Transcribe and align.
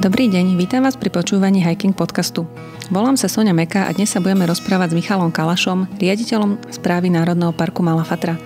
Dobrý 0.00 0.32
deň, 0.32 0.56
vítam 0.56 0.88
vás 0.88 0.96
pri 0.96 1.12
počúvaní 1.12 1.60
Hiking 1.60 1.92
podcastu. 1.92 2.48
Volám 2.88 3.20
sa 3.20 3.28
Sonia 3.28 3.52
Meka 3.52 3.84
a 3.84 3.92
dnes 3.92 4.08
sa 4.08 4.16
budeme 4.16 4.48
rozprávať 4.48 4.96
s 4.96 4.96
Michalom 4.96 5.28
Kalašom, 5.28 5.92
riaditeľom 6.00 6.56
správy 6.72 7.12
Národného 7.12 7.52
parku 7.52 7.84
Malá 7.84 8.00
Fatra. 8.00 8.40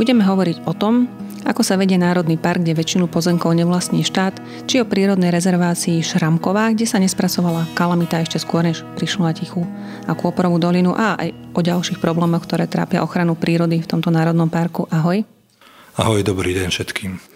Budeme 0.00 0.24
hovoriť 0.24 0.64
o 0.64 0.72
tom, 0.72 1.04
ako 1.44 1.60
sa 1.60 1.76
vedie 1.76 2.00
Národný 2.00 2.40
park, 2.40 2.64
kde 2.64 2.72
väčšinu 2.72 3.12
pozemkov 3.12 3.52
nevlastní 3.52 4.00
štát, 4.00 4.40
či 4.64 4.80
o 4.80 4.88
prírodnej 4.88 5.28
rezervácii 5.28 6.00
Šramková, 6.00 6.72
kde 6.72 6.88
sa 6.88 6.96
nespracovala 6.96 7.68
kalamita 7.76 8.24
ešte 8.24 8.40
skôr, 8.40 8.64
než 8.64 8.80
prišlo 8.96 9.28
na 9.28 9.36
tichú 9.36 9.60
a 10.08 10.16
Kôporovú 10.16 10.56
dolinu 10.56 10.96
a 10.96 11.20
aj 11.20 11.36
o 11.52 11.60
ďalších 11.60 12.00
problémoch, 12.00 12.48
ktoré 12.48 12.64
trápia 12.64 13.04
ochranu 13.04 13.36
prírody 13.36 13.76
v 13.76 13.90
tomto 13.92 14.08
Národnom 14.08 14.48
parku. 14.48 14.88
Ahoj. 14.88 15.20
Ahoj, 16.00 16.24
dobrý 16.24 16.56
deň 16.56 16.72
všetkým. 16.72 17.33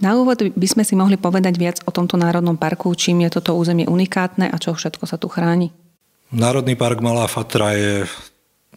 Na 0.00 0.16
úvod 0.16 0.40
by 0.40 0.68
sme 0.68 0.80
si 0.80 0.96
mohli 0.96 1.20
povedať 1.20 1.54
viac 1.60 1.76
o 1.84 1.92
tomto 1.92 2.16
národnom 2.16 2.56
parku, 2.56 2.88
čím 2.96 3.20
je 3.28 3.36
toto 3.36 3.52
územie 3.52 3.84
unikátne 3.84 4.48
a 4.48 4.56
čo 4.56 4.72
všetko 4.72 5.04
sa 5.04 5.20
tu 5.20 5.28
chráni. 5.28 5.76
Národný 6.32 6.72
park 6.72 7.04
Malá 7.04 7.28
Fatra 7.28 7.76
je 7.76 8.08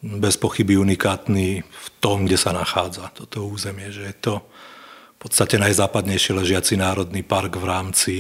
bez 0.03 0.35
pochyby 0.35 0.75
unikátny 0.75 1.63
v 1.63 1.87
tom, 2.03 2.27
kde 2.27 2.35
sa 2.35 2.51
nachádza 2.51 3.07
toto 3.15 3.47
územie, 3.47 3.87
že 3.87 4.03
je 4.11 4.15
to 4.19 4.33
v 5.15 5.17
podstate 5.31 5.55
najzápadnejšie 5.55 6.35
ležiaci 6.35 6.75
národný 6.75 7.23
park 7.23 7.55
v 7.55 7.65
rámci 7.71 8.13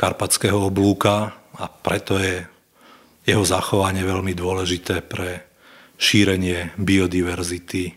Karpatského 0.00 0.56
oblúka 0.56 1.36
a 1.60 1.68
preto 1.68 2.16
je 2.16 2.40
jeho 3.28 3.44
zachovanie 3.44 4.00
veľmi 4.00 4.32
dôležité 4.32 5.04
pre 5.04 5.44
šírenie 6.00 6.72
biodiverzity 6.80 7.92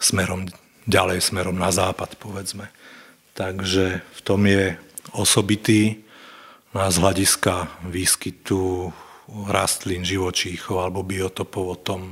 smerom 0.00 0.48
ďalej, 0.88 1.20
smerom 1.20 1.60
na 1.60 1.68
západ, 1.68 2.16
povedzme. 2.16 2.72
Takže 3.32 4.04
v 4.04 4.20
tom 4.20 4.44
je 4.44 4.76
osobitý 5.16 6.04
na 6.72 6.88
z 6.88 6.96
hľadiska 7.00 7.84
výskytu 7.88 8.92
rastlín, 9.48 10.04
živočíchov 10.04 10.80
alebo 10.80 11.04
biotopov 11.04 11.64
o 11.64 11.76
tom 11.76 12.02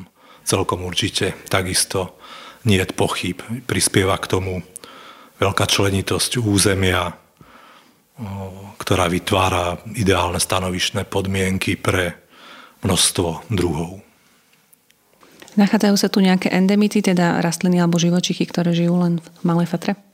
celkom 0.45 0.85
určite 0.89 1.37
takisto 1.53 2.17
nie 2.65 2.81
je 2.81 2.93
pochyb. 2.93 3.41
Prispieva 3.65 4.17
k 4.21 4.27
tomu 4.29 4.61
veľká 5.41 5.65
členitosť 5.65 6.41
územia, 6.41 7.17
ktorá 8.77 9.09
vytvára 9.09 9.81
ideálne 9.97 10.37
stanovišné 10.37 11.09
podmienky 11.09 11.81
pre 11.81 12.21
množstvo 12.85 13.48
druhov. 13.48 14.05
Nachádzajú 15.57 15.97
sa 15.97 16.09
tu 16.13 16.21
nejaké 16.21 16.53
endemity, 16.53 17.01
teda 17.01 17.41
rastliny 17.41 17.81
alebo 17.81 18.01
živočichy, 18.01 18.45
ktoré 18.47 18.77
žijú 18.77 18.97
len 19.01 19.19
v 19.21 19.43
Malej 19.45 19.69
Fatre? 19.73 20.09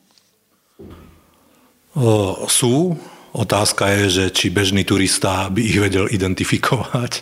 Sú. 2.46 2.94
Otázka 3.36 3.88
je, 3.92 4.04
že 4.08 4.24
či 4.32 4.52
bežný 4.52 4.84
turista 4.84 5.48
by 5.48 5.60
ich 5.60 5.80
vedel 5.80 6.08
identifikovať 6.12 7.12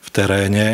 v 0.00 0.08
teréne. 0.12 0.68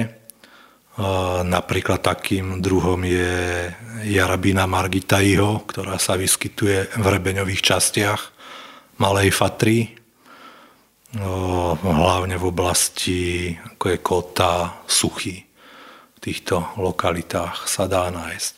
Napríklad 1.46 2.02
takým 2.02 2.58
druhom 2.58 3.02
je 3.06 3.70
Jarabina 4.06 4.66
margitaiho, 4.66 5.62
ktorá 5.64 5.96
sa 5.96 6.18
vyskytuje 6.18 6.98
v 6.98 7.06
rebeňových 7.06 7.62
častiach 7.62 8.20
Malej 9.00 9.30
Fatry, 9.32 9.96
hlavne 11.80 12.36
v 12.36 12.44
oblasti 12.44 13.50
ako 13.56 13.84
je 13.90 13.98
Kota, 13.98 14.54
Suchy. 14.84 15.38
V 16.14 16.18
týchto 16.20 16.76
lokalitách 16.76 17.64
sa 17.64 17.88
dá 17.88 18.12
nájsť. 18.12 18.56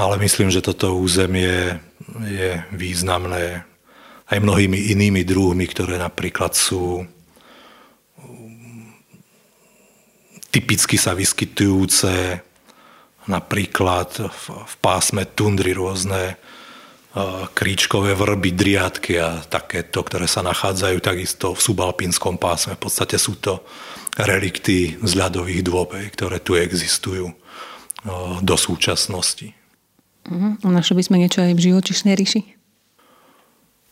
Ale 0.00 0.16
myslím, 0.24 0.48
že 0.48 0.64
toto 0.64 0.96
územie 0.96 1.76
je 2.24 2.64
významné 2.72 3.68
aj 4.32 4.40
mnohými 4.40 4.96
inými 4.96 5.28
druhmi, 5.28 5.68
ktoré 5.68 6.00
napríklad 6.00 6.56
sú 6.56 7.04
typicky 10.52 10.96
sa 10.96 11.12
vyskytujúce 11.12 12.40
napríklad 13.28 14.10
v, 14.28 14.44
v 14.68 14.74
pásme 14.80 15.28
tundry 15.32 15.72
rôzne 15.72 16.36
kríčkové 17.52 18.16
vrby, 18.16 18.56
driadky 18.56 19.20
a 19.20 19.44
takéto, 19.44 20.00
ktoré 20.00 20.24
sa 20.24 20.40
nachádzajú 20.40 20.98
takisto 21.04 21.52
v 21.52 21.60
subalpínskom 21.60 22.40
pásme. 22.40 22.72
V 22.80 22.88
podstate 22.88 23.20
sú 23.20 23.36
to 23.36 23.60
relikty 24.16 24.96
z 24.96 25.12
ľadových 25.12 25.60
dôb, 25.60 25.92
ktoré 25.92 26.40
tu 26.40 26.56
existujú 26.56 27.36
do 28.40 28.56
súčasnosti. 28.56 29.52
Uh-huh. 30.24 30.56
Našli 30.64 30.94
by 30.98 31.02
sme 31.04 31.16
niečo 31.20 31.44
aj 31.44 31.52
v 31.52 31.64
živočišnej 31.68 32.16
ríši? 32.16 32.61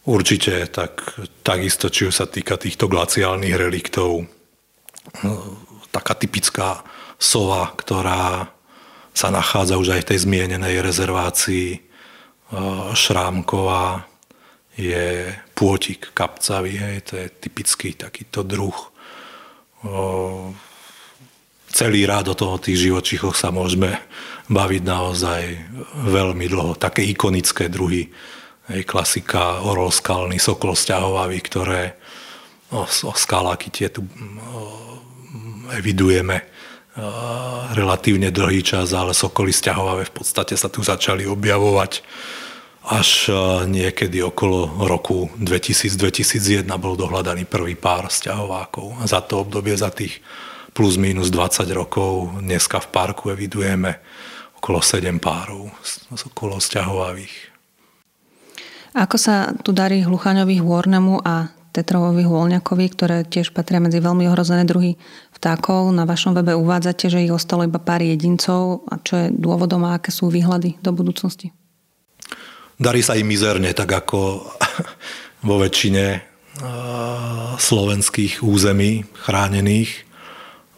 Určite, 0.09 0.65
tak, 0.73 1.21
takisto, 1.45 1.93
či 1.93 2.09
sa 2.09 2.25
týka 2.25 2.57
týchto 2.57 2.89
glaciálnych 2.89 3.53
reliktov, 3.53 4.25
no, 5.21 5.33
taká 5.93 6.17
typická 6.17 6.81
sova, 7.21 7.69
ktorá 7.77 8.49
sa 9.13 9.29
nachádza 9.29 9.77
už 9.77 10.01
aj 10.01 10.01
v 10.07 10.09
tej 10.15 10.19
zmienenej 10.25 10.81
rezervácii 10.81 11.69
e, 11.77 11.79
Šrámková, 12.97 14.09
je 14.81 15.29
pôtik 15.53 16.17
kapcavý, 16.17 16.81
hej, 16.81 16.97
to 17.05 17.13
je 17.21 17.27
typický 17.29 17.93
takýto 17.93 18.41
druh. 18.41 18.77
O, 19.85 20.55
celý 21.69 22.09
rád 22.09 22.33
o 22.33 22.39
toho 22.39 22.57
tých 22.57 22.89
živočichoch 22.89 23.37
sa 23.37 23.53
môžeme 23.53 24.01
baviť 24.49 24.83
naozaj 24.83 25.43
veľmi 26.09 26.47
dlho. 26.49 26.81
Také 26.81 27.05
ikonické 27.05 27.69
druhy 27.69 28.09
Hej, 28.71 28.87
klasika 28.87 29.67
orol 29.67 29.91
skalný, 29.91 30.39
sokol 30.39 30.79
sťahovavý, 30.79 31.43
ktoré 31.43 31.99
o, 32.71 32.87
skaláky 32.87 33.67
tie 33.75 33.91
tu 33.91 34.07
evidujeme 35.75 36.47
relatívne 37.75 38.31
dlhý 38.31 38.63
čas, 38.63 38.95
ale 38.95 39.11
sokoly 39.11 39.51
sťahovavé 39.51 40.07
v 40.07 40.15
podstate 40.15 40.55
sa 40.55 40.71
tu 40.71 40.87
začali 40.87 41.27
objavovať 41.27 42.03
až 42.81 43.31
niekedy 43.69 44.23
okolo 44.25 44.87
roku 44.89 45.29
2000-2001 45.39 46.67
bol 46.81 46.95
dohľadaný 46.95 47.45
prvý 47.51 47.77
pár 47.77 48.07
sťahovákov. 48.09 49.03
A 49.03 49.05
za 49.07 49.21
to 49.21 49.45
obdobie, 49.45 49.77
za 49.77 49.93
tých 49.93 50.19
plus 50.73 50.95
minus 50.95 51.29
20 51.29 51.67
rokov 51.75 52.39
dneska 52.41 52.81
v 52.81 52.89
parku 52.91 53.35
evidujeme 53.35 54.01
okolo 54.63 54.79
7 54.79 55.19
párov 55.19 55.71
okolo 56.33 56.59
sťahovavých. 56.59 57.50
Ako 58.91 59.17
sa 59.17 59.55
tu 59.63 59.71
darí 59.71 60.03
hluchaňovi 60.03 60.59
hôrnemu 60.59 61.23
a 61.23 61.55
tetrovovi 61.71 62.27
hôlňakovi, 62.27 62.87
ktoré 62.91 63.17
tiež 63.23 63.55
patria 63.55 63.79
medzi 63.79 64.03
veľmi 64.03 64.27
ohrozené 64.27 64.67
druhy 64.67 64.99
vtákov. 65.39 65.95
Na 65.95 66.03
vašom 66.03 66.35
webe 66.35 66.59
uvádzate, 66.59 67.07
že 67.07 67.23
ich 67.23 67.31
ostalo 67.31 67.63
iba 67.63 67.79
pár 67.79 68.03
jedincov 68.03 68.83
a 68.91 68.99
čo 68.99 69.15
je 69.15 69.27
dôvodom 69.31 69.87
a 69.87 69.95
aké 69.95 70.11
sú 70.11 70.27
výhľady 70.27 70.83
do 70.83 70.91
budúcnosti? 70.91 71.55
Darí 72.81 73.05
sa 73.07 73.15
im 73.15 73.31
mizerne, 73.31 73.71
tak 73.71 73.93
ako 73.93 74.43
vo 75.49 75.57
väčšine 75.63 76.31
slovenských 77.57 78.45
území 78.45 79.07
chránených 79.25 80.05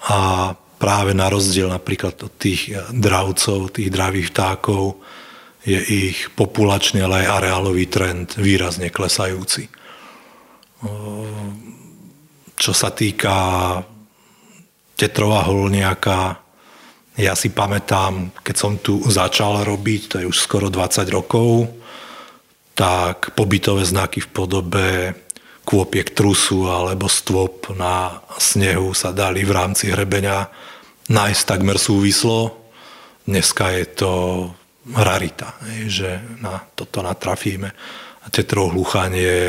a 0.07 0.53
práve 0.79 1.15
na 1.15 1.31
rozdiel 1.31 1.71
napríklad 1.71 2.19
od 2.23 2.33
tých 2.39 2.75
dravcov, 2.91 3.75
tých 3.75 3.91
dravých 3.91 4.35
vtákov, 4.35 4.99
je 5.63 5.79
ich 5.79 6.31
populačný, 6.35 7.03
ale 7.07 7.23
aj 7.23 7.33
areálový 7.39 7.87
trend 7.87 8.35
výrazne 8.35 8.91
klesajúci. 8.91 9.71
Čo 12.59 12.73
sa 12.75 12.91
týka 12.91 13.35
Tetrova 14.99 15.47
holniaka, 15.47 16.39
ja 17.19 17.37
si 17.37 17.53
pamätám, 17.53 18.33
keď 18.43 18.57
som 18.57 18.79
tu 18.79 19.03
začal 19.05 19.67
robiť, 19.67 20.03
to 20.09 20.17
je 20.23 20.27
už 20.31 20.39
skoro 20.39 20.73
20 20.73 21.07
rokov, 21.13 21.69
tak 22.73 23.37
pobytové 23.37 23.85
znaky 23.85 24.25
v 24.25 24.33
podobe 24.33 24.89
kôpiek 25.63 26.11
trusu 26.11 26.67
alebo 26.67 27.07
stôp 27.07 27.71
na 27.77 28.25
snehu 28.41 28.97
sa 28.97 29.15
dali 29.15 29.47
v 29.47 29.53
rámci 29.55 29.93
hrebenia 29.93 30.51
nájsť 31.07 31.43
takmer 31.47 31.79
súvislo. 31.79 32.59
Dneska 33.29 33.71
je 33.77 33.87
to 33.93 34.13
rarita, 34.91 35.55
že 35.87 36.19
na 36.43 36.59
toto 36.75 37.03
natrafíme. 37.03 37.71
A 38.23 38.27
tetrov 38.31 38.75
hluchaň 38.75 39.13
je 39.15 39.41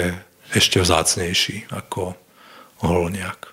ešte 0.54 0.78
vzácnejší 0.78 1.74
ako 1.74 2.14
holniak. 2.86 3.50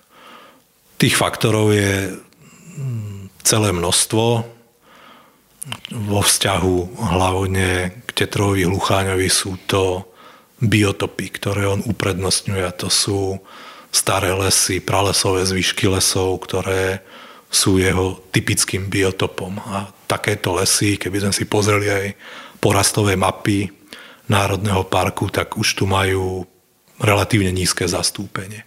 Tých 1.01 1.17
faktorov 1.17 1.73
je 1.73 2.13
mm, 2.13 3.41
celé 3.41 3.73
množstvo 3.73 4.25
vo 5.93 6.21
vzťahu 6.21 6.77
hlavne 6.97 7.69
k 8.05 8.09
tetrovi 8.13 8.65
hlucháňovi 8.65 9.29
sú 9.29 9.61
to 9.69 10.09
biotopy, 10.61 11.29
ktoré 11.33 11.69
on 11.69 11.81
uprednostňuje 11.85 12.69
to 12.77 12.89
sú 12.89 13.37
staré 13.93 14.33
lesy, 14.33 14.79
pralesové 14.81 15.45
zvyšky 15.45 15.89
lesov, 15.89 16.41
ktoré 16.45 17.03
sú 17.51 17.77
jeho 17.83 18.23
typickým 18.31 18.87
biotopom. 18.87 19.59
A 19.59 19.91
takéto 20.07 20.55
lesy, 20.55 20.95
keby 20.95 21.27
sme 21.27 21.33
si 21.35 21.43
pozreli 21.43 21.91
aj 21.91 22.05
porastové 22.63 23.19
mapy 23.19 23.67
Národného 24.31 24.87
parku, 24.87 25.27
tak 25.27 25.59
už 25.59 25.75
tu 25.75 25.83
majú 25.83 26.47
relatívne 27.03 27.51
nízke 27.51 27.83
zastúpenie. 27.83 28.63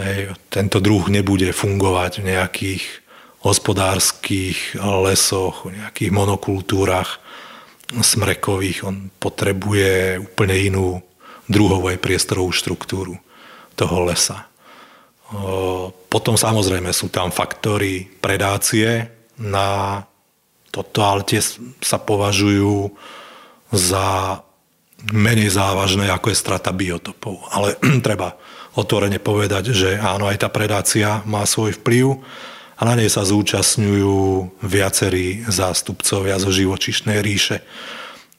Hej, 0.00 0.32
tento 0.48 0.80
druh 0.80 1.04
nebude 1.12 1.52
fungovať 1.52 2.24
v 2.24 2.28
nejakých 2.32 2.82
hospodárskych 3.44 4.80
lesoch, 4.80 5.68
v 5.68 5.82
nejakých 5.82 6.10
monokultúrach 6.10 7.20
smrekových. 7.92 8.88
On 8.88 9.12
potrebuje 9.20 10.22
úplne 10.22 10.56
inú 10.56 11.02
druhovú 11.50 11.92
aj 11.92 12.00
priestorovú 12.00 12.54
štruktúru 12.54 13.20
toho 13.76 13.96
lesa. 14.08 14.48
Potom 16.08 16.40
samozrejme 16.40 16.88
sú 16.96 17.12
tam 17.12 17.28
faktory 17.28 18.08
predácie 18.20 19.12
na 19.36 20.00
toto, 20.72 21.04
ale 21.04 21.24
tie 21.28 21.40
sa 21.84 22.00
považujú 22.00 22.92
za 23.72 24.40
menej 25.12 25.52
závažné, 25.52 26.08
ako 26.10 26.32
je 26.32 26.42
strata 26.42 26.72
biotopov. 26.72 27.44
Ale 27.52 27.76
treba 28.06 28.40
otvorene 28.74 29.20
povedať, 29.20 29.76
že 29.76 29.90
áno, 30.00 30.26
aj 30.30 30.46
tá 30.46 30.48
predácia 30.48 31.20
má 31.28 31.44
svoj 31.44 31.76
vplyv 31.82 32.18
a 32.78 32.86
na 32.86 32.94
nej 32.94 33.10
sa 33.10 33.26
zúčastňujú 33.26 34.16
viacerí 34.62 35.44
zástupcovia 35.50 36.38
zo 36.38 36.54
živočišnej 36.54 37.18
ríše. 37.18 37.60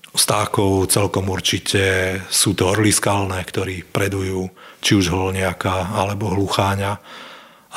Stákov 0.09 0.89
celkom 0.89 1.29
určite 1.29 2.17
sú 2.33 2.57
to 2.57 2.73
orly 2.73 2.89
skalné, 2.89 3.45
ktorí 3.45 3.85
predujú 3.85 4.49
či 4.81 4.97
už 4.97 5.13
holniaka 5.13 5.93
alebo 5.93 6.33
hlucháňa, 6.33 6.97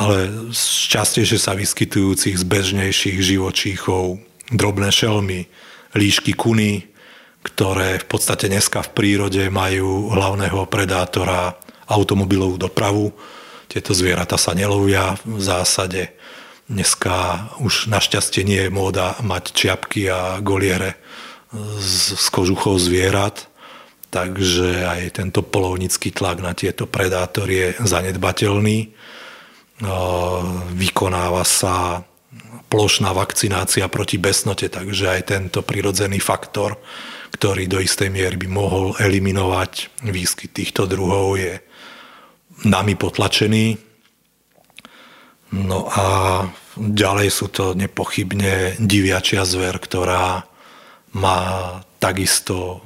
ale 0.00 0.48
častejšie 0.88 1.36
sa 1.36 1.52
vyskytujúcich 1.52 2.40
z 2.40 2.44
bežnejších 2.48 3.18
živočíchov 3.20 4.16
drobné 4.48 4.88
šelmy, 4.88 5.44
líšky 5.92 6.32
kuny, 6.32 6.88
ktoré 7.44 8.00
v 8.00 8.06
podstate 8.06 8.48
dneska 8.48 8.80
v 8.80 8.92
prírode 8.96 9.42
majú 9.52 10.14
hlavného 10.14 10.64
predátora 10.70 11.58
automobilovú 11.90 12.56
dopravu. 12.56 13.12
Tieto 13.68 13.92
zvieratá 13.92 14.40
sa 14.40 14.56
nelovia 14.56 15.20
v 15.28 15.40
zásade. 15.42 16.16
Dneska 16.70 17.48
už 17.60 17.92
našťastie 17.92 18.46
nie 18.46 18.60
je 18.64 18.70
móda 18.72 19.18
mať 19.20 19.52
čiapky 19.52 20.08
a 20.08 20.40
goliere 20.40 21.01
z, 21.52 22.16
z 22.16 22.26
kožuchov 22.32 22.80
zvierat, 22.80 23.48
takže 24.08 24.88
aj 24.88 25.20
tento 25.20 25.44
polovnický 25.44 26.12
tlak 26.12 26.40
na 26.40 26.56
tieto 26.56 26.88
predátory 26.88 27.52
je 27.52 27.68
zanedbateľný. 27.84 28.92
Vykonáva 30.76 31.44
sa 31.44 32.04
plošná 32.72 33.12
vakcinácia 33.12 33.84
proti 33.92 34.16
besnote, 34.16 34.72
takže 34.72 35.12
aj 35.12 35.22
tento 35.28 35.60
prirodzený 35.60 36.24
faktor, 36.24 36.80
ktorý 37.36 37.68
do 37.68 37.80
istej 37.80 38.08
miery 38.08 38.36
by 38.40 38.48
mohol 38.48 38.96
eliminovať 38.96 40.04
výskyt 40.08 40.56
týchto 40.56 40.88
druhov, 40.88 41.36
je 41.36 41.60
nami 42.64 42.96
potlačený. 42.96 43.76
No 45.52 45.84
a 45.92 46.04
ďalej 46.80 47.28
sú 47.28 47.52
to 47.52 47.76
nepochybne 47.76 48.80
diviačia 48.80 49.44
zver, 49.44 49.76
ktorá 49.76 50.48
má 51.12 51.80
takisto 52.00 52.80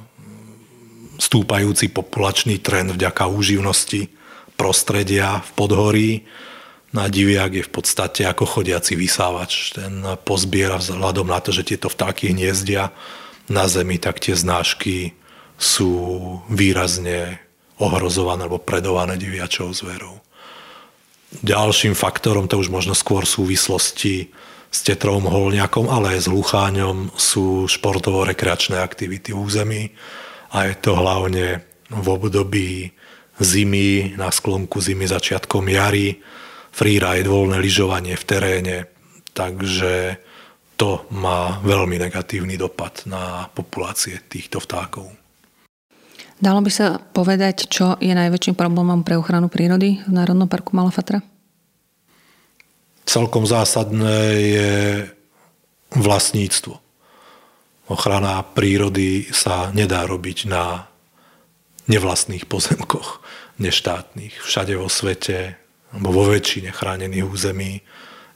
stúpajúci 1.17 1.89
populačný 1.89 2.61
trend 2.61 2.93
vďaka 2.93 3.25
úživnosti 3.25 4.11
prostredia 4.53 5.41
v 5.41 5.49
podhorí. 5.57 6.11
Na 6.93 7.11
diviak 7.11 7.51
je 7.57 7.67
v 7.67 7.71
podstate 7.71 8.23
ako 8.23 8.47
chodiaci 8.47 8.95
vysávač. 8.95 9.75
Ten 9.75 10.01
pozbiera 10.23 10.79
vzhľadom 10.79 11.27
na 11.27 11.39
to, 11.43 11.51
že 11.51 11.67
tieto 11.67 11.91
vtáky 11.91 12.31
hniezdia 12.31 12.93
na 13.47 13.65
zemi, 13.67 13.99
tak 13.99 14.23
tie 14.23 14.35
znášky 14.35 15.13
sú 15.57 15.91
výrazne 16.51 17.41
ohrozované 17.77 18.45
alebo 18.45 18.61
predované 18.61 19.17
diviačou 19.17 19.73
zverou. 19.73 20.21
Ďalším 21.43 21.93
faktorom, 21.93 22.47
to 22.47 22.55
už 22.57 22.71
možno 22.71 22.95
skôr 22.95 23.27
súvislosti 23.27 24.31
s 24.67 24.79
tetrovým 24.83 25.27
holňakom, 25.27 25.87
ale 25.87 26.17
aj 26.17 26.27
s 26.27 26.31
hlucháňom 26.31 27.15
sú 27.15 27.65
športovo-rekreačné 27.71 28.77
aktivity 28.77 29.31
v 29.31 29.39
území 29.39 29.83
a 30.51 30.67
je 30.67 30.75
to 30.79 30.95
hlavne 30.95 31.63
v 31.87 32.07
období 32.07 32.91
zimy, 33.39 34.17
na 34.19 34.33
sklonku 34.33 34.81
zimy, 34.81 35.07
začiatkom 35.07 35.69
jary, 35.69 36.19
freeride, 36.73 37.29
voľné 37.29 37.57
lyžovanie 37.61 38.17
v 38.17 38.27
teréne, 38.27 38.77
takže 39.31 40.19
to 40.77 41.09
má 41.09 41.57
veľmi 41.65 41.97
negatívny 41.97 42.53
dopad 42.53 43.01
na 43.09 43.49
populácie 43.49 44.21
týchto 44.29 44.61
vtákov. 44.61 45.09
Dalo 46.37 46.61
by 46.61 46.69
sa 46.69 47.01
povedať, 47.01 47.65
čo 47.65 47.97
je 47.97 48.13
najväčším 48.13 48.53
problémom 48.53 49.01
pre 49.01 49.17
ochranu 49.17 49.49
prírody 49.49 50.05
v 50.05 50.11
Národnom 50.13 50.45
parku 50.45 50.77
Malafatra? 50.77 51.17
Celkom 53.07 53.47
zásadné 53.47 54.19
je 54.35 54.73
vlastníctvo. 55.95 56.75
Ochrana 57.87 58.43
prírody 58.43 59.31
sa 59.31 59.71
nedá 59.71 60.03
robiť 60.03 60.51
na 60.51 60.91
nevlastných 61.87 62.43
pozemkoch, 62.51 63.23
neštátnych. 63.63 64.43
Všade 64.43 64.75
vo 64.75 64.91
svete, 64.91 65.55
alebo 65.95 66.19
vo 66.19 66.23
väčšine 66.27 66.75
chránených 66.75 67.23
území 67.23 67.79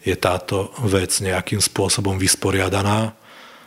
je 0.08 0.16
táto 0.16 0.72
vec 0.88 1.20
nejakým 1.20 1.60
spôsobom 1.60 2.16
vysporiadaná 2.16 3.12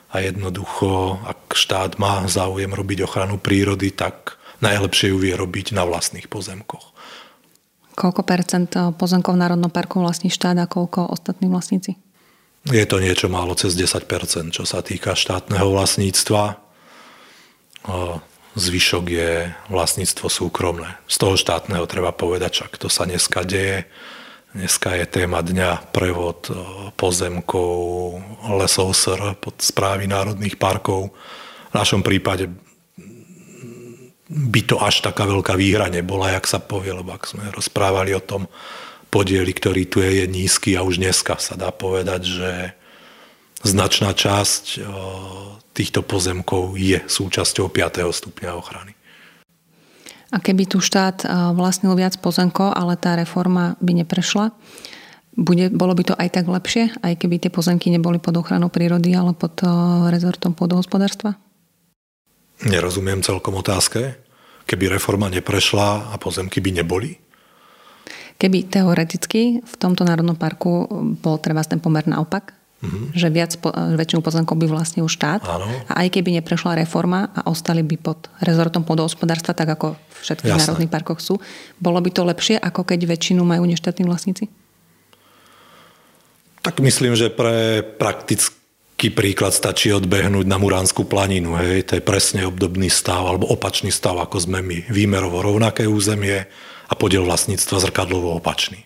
a 0.09 0.17
jednoducho, 0.25 1.21
ak 1.21 1.53
štát 1.53 2.01
má 2.01 2.25
záujem 2.33 2.73
robiť 2.73 3.05
ochranu 3.05 3.37
prírody, 3.37 3.93
tak 3.93 4.41
najlepšie 4.65 5.13
ju 5.13 5.21
vie 5.21 5.37
robiť 5.37 5.77
na 5.77 5.85
vlastných 5.85 6.33
pozemkoch. 6.33 6.94
Koľko 7.95 8.27
percent 8.27 8.71
pozemkov 8.99 9.39
v 9.39 9.43
Národnom 9.47 9.71
parku 9.71 10.03
vlastní 10.03 10.29
štát 10.29 10.59
a 10.59 10.67
koľko 10.67 11.15
ostatní 11.15 11.47
vlastníci? 11.47 11.95
Je 12.67 12.85
to 12.89 12.99
niečo 12.99 13.31
málo 13.31 13.55
cez 13.55 13.77
10 13.77 14.09
čo 14.51 14.65
sa 14.65 14.81
týka 14.81 15.15
štátneho 15.15 15.69
vlastníctva. 15.71 16.59
Zvyšok 18.55 19.05
je 19.11 19.31
vlastníctvo 19.69 20.27
súkromné. 20.27 20.97
Z 21.07 21.17
toho 21.21 21.35
štátneho 21.37 21.85
treba 21.87 22.11
povedať, 22.11 22.65
čak 22.65 22.81
to 22.81 22.89
sa 22.89 23.05
dneska 23.05 23.45
deje 23.45 23.85
Dneska 24.55 24.95
je 24.95 25.11
téma 25.11 25.43
dňa 25.43 25.91
prevod 25.91 26.47
e, 26.47 26.55
pozemkov 26.95 27.75
lesov 28.55 28.95
SR 28.95 29.35
pod 29.35 29.59
správy 29.59 30.07
národných 30.07 30.63
parkov. 30.63 31.11
V 31.11 31.75
našom 31.75 32.07
prípade 32.07 32.47
by 34.31 34.61
to 34.65 34.81
až 34.81 35.05
taká 35.05 35.29
veľká 35.29 35.53
výhra 35.57 35.93
nebola, 35.93 36.33
jak 36.33 36.49
sa 36.49 36.57
povie, 36.57 36.97
lebo 36.97 37.13
ak 37.13 37.29
sme 37.29 37.45
rozprávali 37.53 38.17
o 38.17 38.25
tom 38.25 38.49
podieli, 39.13 39.53
ktorý 39.53 39.85
tu 39.87 40.01
je, 40.01 40.25
je 40.25 40.27
nízky 40.27 40.75
a 40.75 40.83
už 40.83 40.99
dneska 40.99 41.37
sa 41.39 41.55
dá 41.55 41.69
povedať, 41.71 42.23
že 42.27 42.51
značná 43.63 44.17
časť 44.17 44.81
týchto 45.77 46.01
pozemkov 46.03 46.77
je 46.81 46.99
súčasťou 47.05 47.69
5. 47.69 48.05
stupňa 48.11 48.51
ochrany. 48.57 48.93
A 50.35 50.43
keby 50.43 50.67
tu 50.67 50.83
štát 50.83 51.23
vlastnil 51.55 51.95
viac 51.95 52.19
pozemkov, 52.19 52.75
ale 52.75 52.99
tá 52.99 53.15
reforma 53.15 53.79
by 53.79 54.03
neprešla, 54.03 54.51
bude, 55.35 55.71
bolo 55.71 55.95
by 55.95 56.03
to 56.11 56.15
aj 56.19 56.29
tak 56.31 56.47
lepšie, 56.47 56.91
aj 57.03 57.15
keby 57.19 57.39
tie 57.39 57.51
pozemky 57.55 57.91
neboli 57.91 58.19
pod 58.19 58.39
ochranou 58.39 58.71
prírody, 58.71 59.15
ale 59.15 59.35
pod 59.35 59.63
rezortom 60.11 60.55
pôdohospodárstva? 60.55 61.39
Nerozumiem 62.63 63.19
celkom 63.27 63.59
otázke. 63.59 64.15
Keby 64.65 64.95
reforma 64.95 65.27
neprešla 65.27 66.15
a 66.15 66.17
pozemky 66.17 66.63
by 66.63 66.71
neboli? 66.81 67.19
Keby 68.39 68.71
teoreticky 68.71 69.61
v 69.61 69.75
tomto 69.77 70.07
národnom 70.07 70.39
parku 70.39 70.87
bol 71.19 71.37
treba 71.43 71.63
ten 71.67 71.79
pomer 71.83 72.07
naopak, 72.07 72.55
mm-hmm. 72.83 73.05
že 73.15 73.29
viac, 73.31 73.53
väčšinu 73.95 74.25
pozemkov 74.25 74.59
by 74.59 74.67
vlastnil 74.67 75.07
štát. 75.07 75.45
Áno. 75.45 75.69
A 75.87 76.07
aj 76.07 76.19
keby 76.19 76.41
neprešla 76.41 76.81
reforma 76.81 77.31
a 77.31 77.47
ostali 77.51 77.85
by 77.85 77.97
pod 78.01 78.27
rezortom 78.41 78.83
podhospodárstva, 78.83 79.55
tak 79.55 79.75
ako 79.75 79.95
v 79.95 80.17
všetkých 80.25 80.51
Jasné. 80.51 80.63
národných 80.65 80.93
parkoch 80.93 81.21
sú, 81.21 81.39
bolo 81.79 82.01
by 82.01 82.11
to 82.11 82.23
lepšie, 82.25 82.57
ako 82.59 82.83
keď 82.89 83.05
väčšinu 83.05 83.45
majú 83.45 83.69
neštátni 83.69 84.09
vlastníci? 84.09 84.49
Tak 86.65 86.81
myslím, 86.81 87.13
že 87.13 87.29
pre 87.29 87.85
praktický 89.05 89.37
príklad 89.37 89.53
stačí 89.53 89.93
odbehnúť 89.93 90.49
na 90.49 90.57
Muránsku 90.57 91.05
planinu. 91.05 91.61
Hej. 91.61 91.93
To 91.93 92.01
je 92.01 92.09
presne 92.09 92.49
obdobný 92.49 92.89
stav, 92.89 93.21
alebo 93.29 93.53
opačný 93.53 93.93
stav, 93.93 94.17
ako 94.17 94.41
sme 94.41 94.65
my. 94.65 94.89
Výmerovo 94.89 95.45
rovnaké 95.45 95.85
územie 95.85 96.49
a 96.89 96.93
podiel 96.97 97.21
vlastníctva 97.29 97.85
zrkadlovo 97.85 98.33
opačný. 98.41 98.81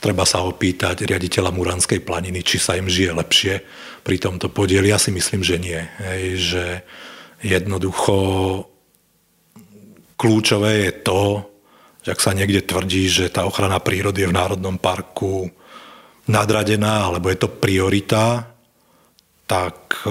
Treba 0.00 0.24
sa 0.24 0.40
opýtať 0.40 1.04
riaditeľa 1.04 1.52
Muranskej 1.52 2.00
planiny, 2.00 2.40
či 2.40 2.56
sa 2.56 2.80
im 2.80 2.88
žije 2.88 3.12
lepšie 3.12 3.54
pri 4.00 4.16
tomto 4.16 4.48
podieli. 4.48 4.88
Ja 4.88 4.96
si 4.96 5.12
myslím, 5.12 5.44
že 5.44 5.60
nie. 5.60 5.84
Hej, 5.84 6.24
že 6.40 6.64
jednoducho 7.44 8.16
kľúčové 10.16 10.88
je 10.88 10.92
to, 11.04 11.44
že 12.08 12.16
ak 12.16 12.24
sa 12.24 12.32
niekde 12.32 12.64
tvrdí, 12.64 13.04
že 13.12 13.28
tá 13.28 13.44
ochrana 13.44 13.84
prírody 13.84 14.24
je 14.24 14.32
v 14.32 14.38
Národnom 14.40 14.80
parku 14.80 15.52
nadradená, 16.24 17.12
alebo 17.12 17.28
je 17.28 17.36
to 17.36 17.52
priorita, 17.52 18.55
tak 19.46 20.02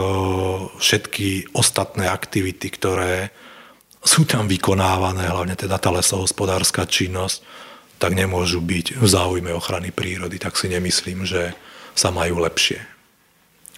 všetky 0.80 1.52
ostatné 1.52 2.08
aktivity, 2.08 2.72
ktoré 2.72 3.36
sú 4.06 4.24
tam 4.24 4.46
vykonávané, 4.46 5.28
hlavne 5.28 5.58
teda 5.58 5.82
tá 5.82 5.90
lesohospodárska 5.90 6.86
činnosť, 6.86 7.42
tak 7.98 8.14
nemôžu 8.14 8.62
byť 8.62 9.02
v 9.02 9.06
záujme 9.08 9.50
ochrany 9.56 9.90
prírody, 9.90 10.38
tak 10.38 10.54
si 10.60 10.70
nemyslím, 10.70 11.26
že 11.26 11.58
sa 11.98 12.14
majú 12.14 12.44
lepšie. 12.46 12.78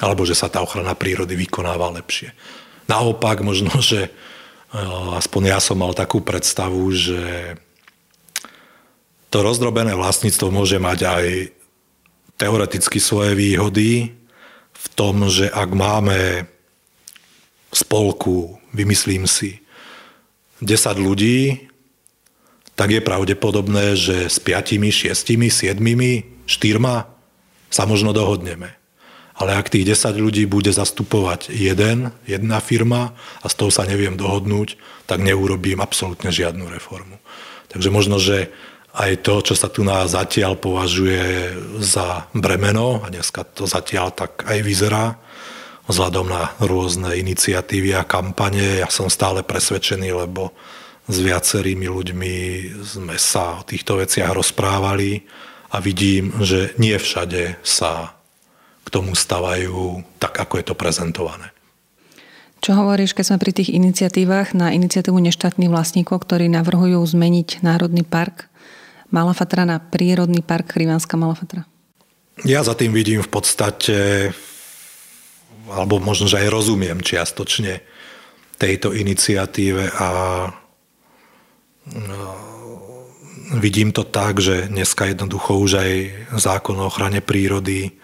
Alebo 0.03 0.27
že 0.27 0.35
sa 0.35 0.51
tá 0.51 0.59
ochrana 0.59 0.93
prírody 0.99 1.39
vykonáva 1.39 1.89
lepšie. 1.95 2.35
Naopak 2.91 3.39
možno, 3.39 3.71
že 3.89 4.11
eh, 4.11 5.11
aspoň 5.15 5.55
ja 5.55 5.59
som 5.63 5.79
mal 5.79 5.95
takú 5.95 6.19
predstavu, 6.19 6.91
že 6.91 7.55
to 9.31 9.43
rozdrobené 9.43 9.95
vlastníctvo 9.95 10.51
môže 10.51 10.79
mať 10.79 10.99
aj 11.03 11.25
teoreticky 12.35 12.99
svoje 12.99 13.35
výhody 13.35 14.16
v 14.87 14.89
tom, 14.95 15.27
že 15.27 15.51
ak 15.51 15.69
máme 15.75 16.47
spolku, 17.75 18.55
vymyslím 18.71 19.27
si, 19.27 19.59
10 20.63 20.97
ľudí, 20.97 21.67
tak 22.73 22.93
je 22.93 23.01
pravdepodobné, 23.01 23.97
že 23.97 24.29
s 24.29 24.39
5, 24.39 24.79
6, 24.79 25.13
7, 25.13 25.75
4 26.47 26.47
sa 27.67 27.83
možno 27.83 28.15
dohodneme. 28.15 28.73
Ale 29.37 29.53
ak 29.53 29.69
tých 29.69 29.85
10 29.93 30.17
ľudí 30.17 30.49
bude 30.49 30.73
zastupovať 30.73 31.53
jeden, 31.53 32.09
jedna 32.25 32.57
firma 32.57 33.13
a 33.41 33.45
z 33.49 33.53
toho 33.53 33.69
sa 33.69 33.85
neviem 33.85 34.17
dohodnúť, 34.17 34.77
tak 35.05 35.21
neurobím 35.21 35.77
absolútne 35.77 36.33
žiadnu 36.33 36.65
reformu. 36.73 37.21
Takže 37.69 37.89
možno, 37.93 38.17
že 38.17 38.49
aj 38.97 39.21
to, 39.21 39.45
čo 39.45 39.53
sa 39.53 39.69
tu 39.69 39.85
na 39.85 40.09
zatiaľ 40.09 40.57
považuje 40.57 41.53
za 41.77 42.25
bremeno, 42.33 43.05
a 43.05 43.13
dneska 43.13 43.45
to 43.45 43.69
zatiaľ 43.69 44.09
tak 44.09 44.41
aj 44.49 44.59
vyzerá, 44.65 45.21
vzhľadom 45.85 46.27
na 46.27 46.51
rôzne 46.59 47.13
iniciatívy 47.15 47.93
a 47.93 48.03
kampane. 48.03 48.81
Ja 48.81 48.89
som 48.89 49.07
stále 49.07 49.45
presvedčený, 49.45 50.09
lebo 50.17 50.51
s 51.07 51.17
viacerými 51.23 51.87
ľuďmi 51.87 52.35
sme 52.83 53.15
sa 53.15 53.61
o 53.61 53.65
týchto 53.65 54.01
veciach 54.01 54.35
rozprávali 54.35 55.23
a 55.71 55.79
vidím, 55.79 56.35
že 56.43 56.75
nie 56.75 56.97
všade 56.97 57.63
sa 57.63 58.17
k 58.83 58.87
tomu 58.91 59.15
stavajú 59.15 60.03
tak, 60.19 60.35
ako 60.35 60.53
je 60.59 60.65
to 60.67 60.75
prezentované. 60.75 61.55
Čo 62.57 62.73
hovoríš, 62.73 63.13
keď 63.13 63.23
sme 63.29 63.37
pri 63.37 63.51
tých 63.53 63.69
iniciatívach 63.69 64.57
na 64.57 64.73
iniciatívu 64.73 65.15
neštátnych 65.15 65.69
vlastníkov, 65.69 66.25
ktorí 66.25 66.49
navrhujú 66.49 66.99
zmeniť 67.05 67.61
Národný 67.61 68.01
park 68.01 68.46
Malafatra 69.07 69.63
na 69.63 69.79
prírodný 69.79 70.43
park 70.43 70.75
Krivánska 70.75 71.15
Malafatra? 71.15 71.63
Ja 72.45 72.61
za 72.61 72.77
tým 72.77 72.93
vidím 72.93 73.23
v 73.23 73.31
podstate 73.31 73.97
alebo 75.67 75.99
možno, 75.99 76.31
že 76.31 76.39
aj 76.39 76.53
rozumiem 76.53 77.03
čiastočne 77.03 77.83
tejto 78.55 78.95
iniciatíve 78.95 79.91
a 79.99 80.07
no, 81.91 82.21
vidím 83.59 83.91
to 83.91 84.07
tak, 84.07 84.39
že 84.39 84.71
dneska 84.71 85.11
jednoducho 85.11 85.59
už 85.59 85.71
aj 85.77 85.91
zákon 86.39 86.79
o 86.79 86.87
ochrane 86.87 87.19
prírody 87.19 87.95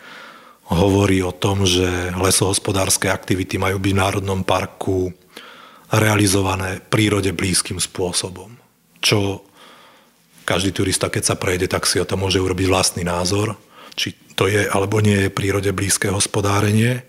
hovorí 0.68 1.20
o 1.24 1.36
tom, 1.36 1.68
že 1.68 2.16
lesohospodárske 2.16 3.12
aktivity 3.12 3.60
majú 3.60 3.80
byť 3.80 3.94
v 3.94 4.02
Národnom 4.02 4.42
parku 4.44 5.12
realizované 5.94 6.82
prírode 6.82 7.36
blízkym 7.36 7.78
spôsobom. 7.78 8.56
Čo 9.04 9.46
každý 10.44 10.76
turista, 10.76 11.08
keď 11.10 11.24
sa 11.24 11.36
prejde, 11.40 11.72
tak 11.72 11.88
si 11.88 11.98
o 12.00 12.06
to 12.06 12.20
môže 12.20 12.40
urobiť 12.40 12.68
vlastný 12.68 13.04
názor, 13.08 13.56
či 13.96 14.14
to 14.36 14.46
je 14.52 14.68
alebo 14.68 15.00
nie 15.00 15.28
je 15.28 15.34
prírode 15.34 15.72
blízke 15.72 16.12
hospodárenie. 16.12 17.04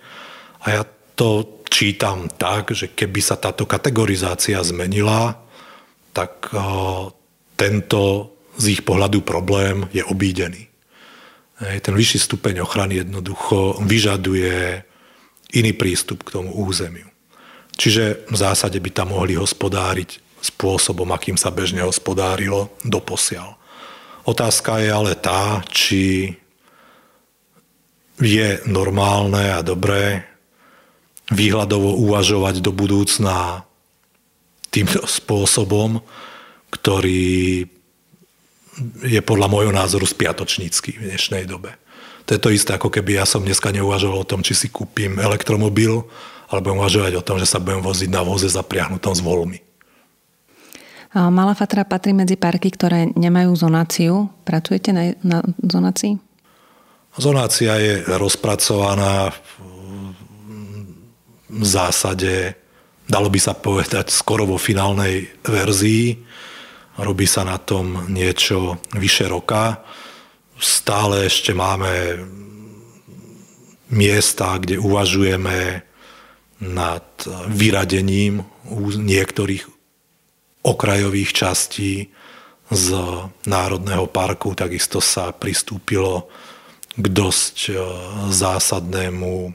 A 0.65 0.81
ja 0.81 0.83
to 1.15 1.61
čítam 1.69 2.31
tak, 2.31 2.71
že 2.73 2.95
keby 2.95 3.21
sa 3.21 3.35
táto 3.35 3.67
kategorizácia 3.67 4.63
zmenila, 4.63 5.37
tak 6.15 6.55
tento 7.59 8.31
z 8.55 8.65
ich 8.79 8.83
pohľadu 8.87 9.27
problém 9.27 9.91
je 9.91 10.07
obídený. 10.07 10.71
Ten 11.59 11.95
vyšší 11.95 12.19
stupeň 12.19 12.63
ochrany 12.63 13.03
jednoducho 13.03 13.83
vyžaduje 13.83 14.83
iný 15.55 15.73
prístup 15.75 16.27
k 16.27 16.39
tomu 16.39 16.55
územiu. 16.55 17.07
Čiže 17.75 18.31
v 18.31 18.37
zásade 18.39 18.79
by 18.79 18.91
tam 18.95 19.11
mohli 19.11 19.35
hospodáriť 19.35 20.23
spôsobom, 20.45 21.09
akým 21.11 21.41
sa 21.41 21.49
bežne 21.49 21.81
hospodárilo 21.81 22.69
doposiaľ. 22.85 23.57
Otázka 24.25 24.81
je 24.81 24.89
ale 24.93 25.13
tá, 25.17 25.65
či 25.69 26.37
je 28.21 28.49
normálne 28.69 29.57
a 29.57 29.65
dobré 29.65 30.25
výhľadovo 31.33 31.97
uvažovať 32.05 32.61
do 32.61 32.71
budúcna 32.71 33.65
týmto 34.69 35.03
spôsobom, 35.09 36.05
ktorý 36.71 37.65
je 39.07 39.21
podľa 39.23 39.47
môjho 39.47 39.73
názoru 39.73 40.03
spiatočnícky 40.05 40.99
v 40.99 41.15
dnešnej 41.15 41.47
dobe. 41.47 41.79
To 42.27 42.35
je 42.35 42.41
to 42.41 42.51
isté, 42.51 42.75
ako 42.75 42.89
keby 42.89 43.21
ja 43.21 43.27
som 43.29 43.45
dneska 43.45 43.71
neuvažoval 43.71 44.25
o 44.25 44.29
tom, 44.29 44.41
či 44.41 44.57
si 44.57 44.69
kúpim 44.73 45.21
elektromobil, 45.21 46.09
alebo 46.49 46.77
uvažovať 46.77 47.13
o 47.21 47.25
tom, 47.25 47.37
že 47.37 47.49
sa 47.49 47.61
budem 47.61 47.85
voziť 47.85 48.11
na 48.11 48.23
voze 48.25 48.49
zapriahnutom 48.49 49.13
s 49.13 49.21
volmi. 49.21 49.61
Malá 51.15 51.55
Fatra 51.55 51.87
patrí 51.87 52.11
medzi 52.11 52.35
parky, 52.35 52.75
ktoré 52.75 53.07
nemajú 53.15 53.55
zonáciu. 53.55 54.27
Pracujete 54.43 54.91
na, 54.91 55.15
na 55.23 55.47
zonácii? 55.63 56.19
Zonácia 57.15 57.79
je 57.79 58.03
rozpracovaná 58.19 59.31
v 61.55 61.63
zásade, 61.63 62.59
dalo 63.07 63.31
by 63.31 63.39
sa 63.39 63.55
povedať, 63.55 64.11
skoro 64.11 64.43
vo 64.43 64.59
finálnej 64.59 65.31
verzii. 65.47 66.19
Robí 66.99 67.31
sa 67.31 67.47
na 67.47 67.63
tom 67.63 68.11
niečo 68.11 68.83
vyše 68.99 69.31
roka. 69.31 69.87
Stále 70.59 71.31
ešte 71.31 71.55
máme 71.55 72.27
miesta, 73.95 74.59
kde 74.59 74.83
uvažujeme 74.83 75.87
nad 76.59 77.07
vyradením 77.47 78.43
niektorých 78.99 79.74
okrajových 80.65 81.31
častí 81.37 82.09
z 82.73 82.87
Národného 83.45 84.09
parku. 84.09 84.57
Takisto 84.57 84.99
sa 85.05 85.31
pristúpilo 85.37 86.27
k 86.97 87.07
dosť 87.07 87.57
e, 87.69 87.73
zásadnému 88.33 89.53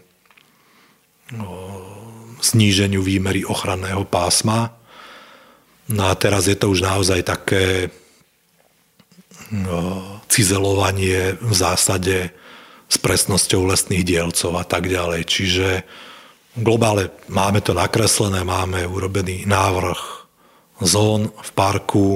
zníženiu 2.42 3.02
výmery 3.06 3.46
ochranného 3.46 4.02
pásma. 4.06 4.74
No 5.90 6.10
a 6.10 6.14
teraz 6.18 6.50
je 6.50 6.58
to 6.58 6.74
už 6.74 6.82
naozaj 6.86 7.22
také 7.26 7.94
cizelovanie 10.30 11.38
v 11.42 11.54
zásade 11.54 12.30
s 12.90 12.98
presnosťou 13.02 13.70
lesných 13.70 14.06
dielcov 14.06 14.54
a 14.58 14.66
tak 14.66 14.90
ďalej. 14.90 15.26
Čiže 15.26 15.68
globále 16.58 17.10
máme 17.30 17.62
to 17.62 17.74
nakreslené, 17.74 18.46
máme 18.46 18.86
urobený 18.86 19.46
návrh 19.50 20.19
zón 20.84 21.32
v 21.32 21.52
parku, 21.56 22.08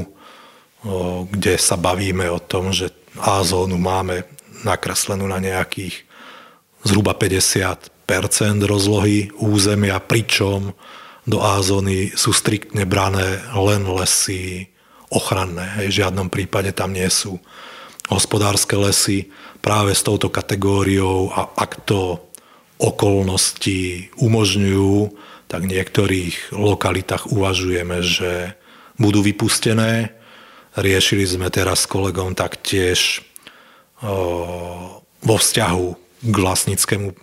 kde 1.31 1.55
sa 1.55 1.79
bavíme 1.79 2.27
o 2.27 2.39
tom, 2.43 2.75
že 2.75 2.91
A 3.21 3.45
zónu 3.45 3.77
máme 3.77 4.25
nakreslenú 4.65 5.29
na 5.29 5.37
nejakých 5.37 6.01
zhruba 6.83 7.13
50% 7.13 7.93
rozlohy 8.65 9.31
územia, 9.37 10.01
pričom 10.01 10.75
do 11.23 11.39
A-zóny 11.39 12.11
sú 12.19 12.35
striktne 12.35 12.83
brané 12.83 13.39
len 13.55 13.87
lesy 13.87 14.67
ochranné. 15.07 15.79
Hej, 15.79 15.87
v 15.87 15.97
žiadnom 16.03 16.27
prípade 16.27 16.75
tam 16.75 16.91
nie 16.91 17.07
sú 17.07 17.39
hospodárske 18.11 18.75
lesy 18.75 19.31
práve 19.63 19.95
s 19.95 20.03
touto 20.03 20.27
kategóriou 20.27 21.31
a 21.31 21.47
ak 21.55 21.87
to 21.87 22.19
okolnosti 22.75 24.11
umožňujú, 24.19 25.15
tak 25.53 25.69
v 25.69 25.77
niektorých 25.77 26.57
lokalitách 26.57 27.29
uvažujeme, 27.29 28.01
že 28.01 28.57
budú 28.97 29.21
vypustené. 29.21 30.09
Riešili 30.73 31.29
sme 31.29 31.53
teraz 31.53 31.85
s 31.85 31.91
kolegom 31.93 32.33
taktiež 32.33 33.21
vo 35.21 35.35
vzťahu 35.37 35.87
k 36.25 36.35
vlastníckému 36.41 37.13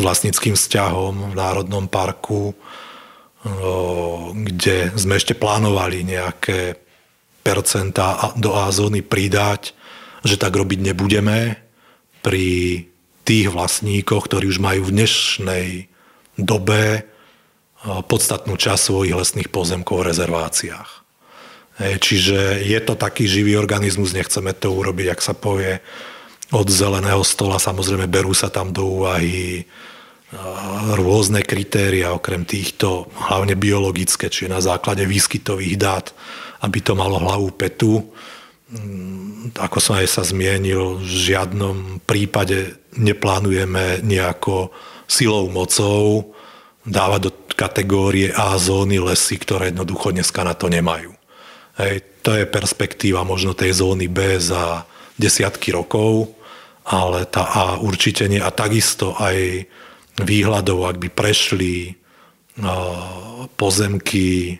vlastnickým 0.00 0.56
vzťahom 0.56 1.32
v 1.32 1.34
Národnom 1.36 1.84
parku, 1.84 2.56
kde 4.32 4.92
sme 4.96 5.20
ešte 5.20 5.36
plánovali 5.36 6.08
nejaké 6.08 6.80
percentá 7.44 8.32
do 8.40 8.56
A-zóny 8.56 9.04
pridať, 9.04 9.76
že 10.24 10.40
tak 10.40 10.56
robiť 10.56 10.80
nebudeme 10.80 11.60
pri 12.24 12.84
tých 13.28 13.52
vlastníkoch, 13.52 14.24
ktorí 14.24 14.48
už 14.48 14.64
majú 14.64 14.88
v 14.88 14.94
dnešnej 14.96 15.68
dobe 16.40 17.04
podstatnú 17.84 18.58
časť 18.58 18.82
svojich 18.90 19.14
lesných 19.14 19.50
pozemkov 19.54 20.02
v 20.02 20.08
rezerváciách. 20.10 20.90
Čiže 21.78 22.66
je 22.66 22.78
to 22.82 22.98
taký 22.98 23.30
živý 23.30 23.54
organizmus, 23.54 24.10
nechceme 24.10 24.50
to 24.50 24.74
urobiť, 24.74 25.14
ak 25.14 25.20
sa 25.22 25.30
povie, 25.30 25.78
od 26.50 26.66
zeleného 26.66 27.22
stola. 27.22 27.62
Samozrejme 27.62 28.10
berú 28.10 28.34
sa 28.34 28.50
tam 28.50 28.74
do 28.74 28.82
úvahy 28.98 29.62
rôzne 30.98 31.40
kritéria, 31.40 32.12
okrem 32.12 32.44
týchto, 32.44 33.08
hlavne 33.16 33.56
biologické, 33.56 34.28
čiže 34.28 34.52
na 34.52 34.60
základe 34.60 35.08
výskytových 35.08 35.76
dát, 35.80 36.06
aby 36.60 36.84
to 36.84 36.92
malo 36.92 37.16
hlavu 37.16 37.48
petu. 37.56 38.04
Mm, 38.68 39.56
ako 39.56 39.78
som 39.80 39.96
aj 39.96 40.08
sa 40.10 40.22
zmienil, 40.28 41.00
v 41.00 41.08
žiadnom 41.32 42.04
prípade 42.04 42.76
neplánujeme 42.92 44.04
nejako 44.04 44.68
silou 45.08 45.48
mocou 45.48 46.36
dávať 46.88 47.20
do 47.28 47.30
kategórie 47.52 48.32
A 48.32 48.56
zóny 48.56 48.96
lesy, 48.96 49.36
ktoré 49.36 49.68
jednoducho 49.68 50.10
dneska 50.10 50.40
na 50.42 50.56
to 50.56 50.72
nemajú. 50.72 51.12
Hej, 51.76 52.02
to 52.24 52.34
je 52.34 52.48
perspektíva 52.48 53.22
možno 53.22 53.54
tej 53.54 53.76
zóny 53.78 54.08
B 54.10 54.40
za 54.40 54.88
desiatky 55.20 55.70
rokov, 55.70 56.32
ale 56.88 57.28
tá 57.28 57.44
A 57.44 57.64
určite 57.78 58.26
nie. 58.26 58.40
A 58.40 58.48
takisto 58.50 59.14
aj 59.20 59.68
výhľadov, 60.18 60.88
ak 60.88 60.96
by 60.98 61.08
prešli 61.12 61.94
pozemky 63.54 64.58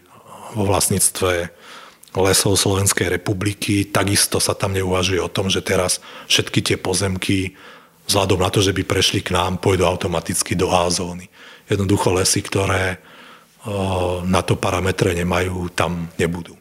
vo 0.54 0.64
vlastníctve 0.70 1.50
lesov 2.14 2.54
Slovenskej 2.54 3.10
republiky, 3.10 3.86
takisto 3.90 4.38
sa 4.38 4.54
tam 4.54 4.74
neuvažuje 4.74 5.18
o 5.18 5.30
tom, 5.30 5.50
že 5.50 5.62
teraz 5.62 5.98
všetky 6.30 6.62
tie 6.62 6.76
pozemky 6.78 7.58
vzhľadom 8.06 8.38
na 8.38 8.50
to, 8.54 8.62
že 8.62 8.72
by 8.72 8.82
prešli 8.86 9.20
k 9.20 9.34
nám, 9.34 9.58
pôjdu 9.58 9.84
automaticky 9.84 10.54
do 10.54 10.70
A 10.70 10.86
zóny. 10.88 11.26
Jednoducho 11.68 12.16
lesy, 12.16 12.40
ktoré 12.42 12.98
na 14.24 14.40
to 14.40 14.56
parametre 14.56 15.12
nemajú, 15.12 15.68
tam 15.76 16.08
nebudú. 16.16 16.56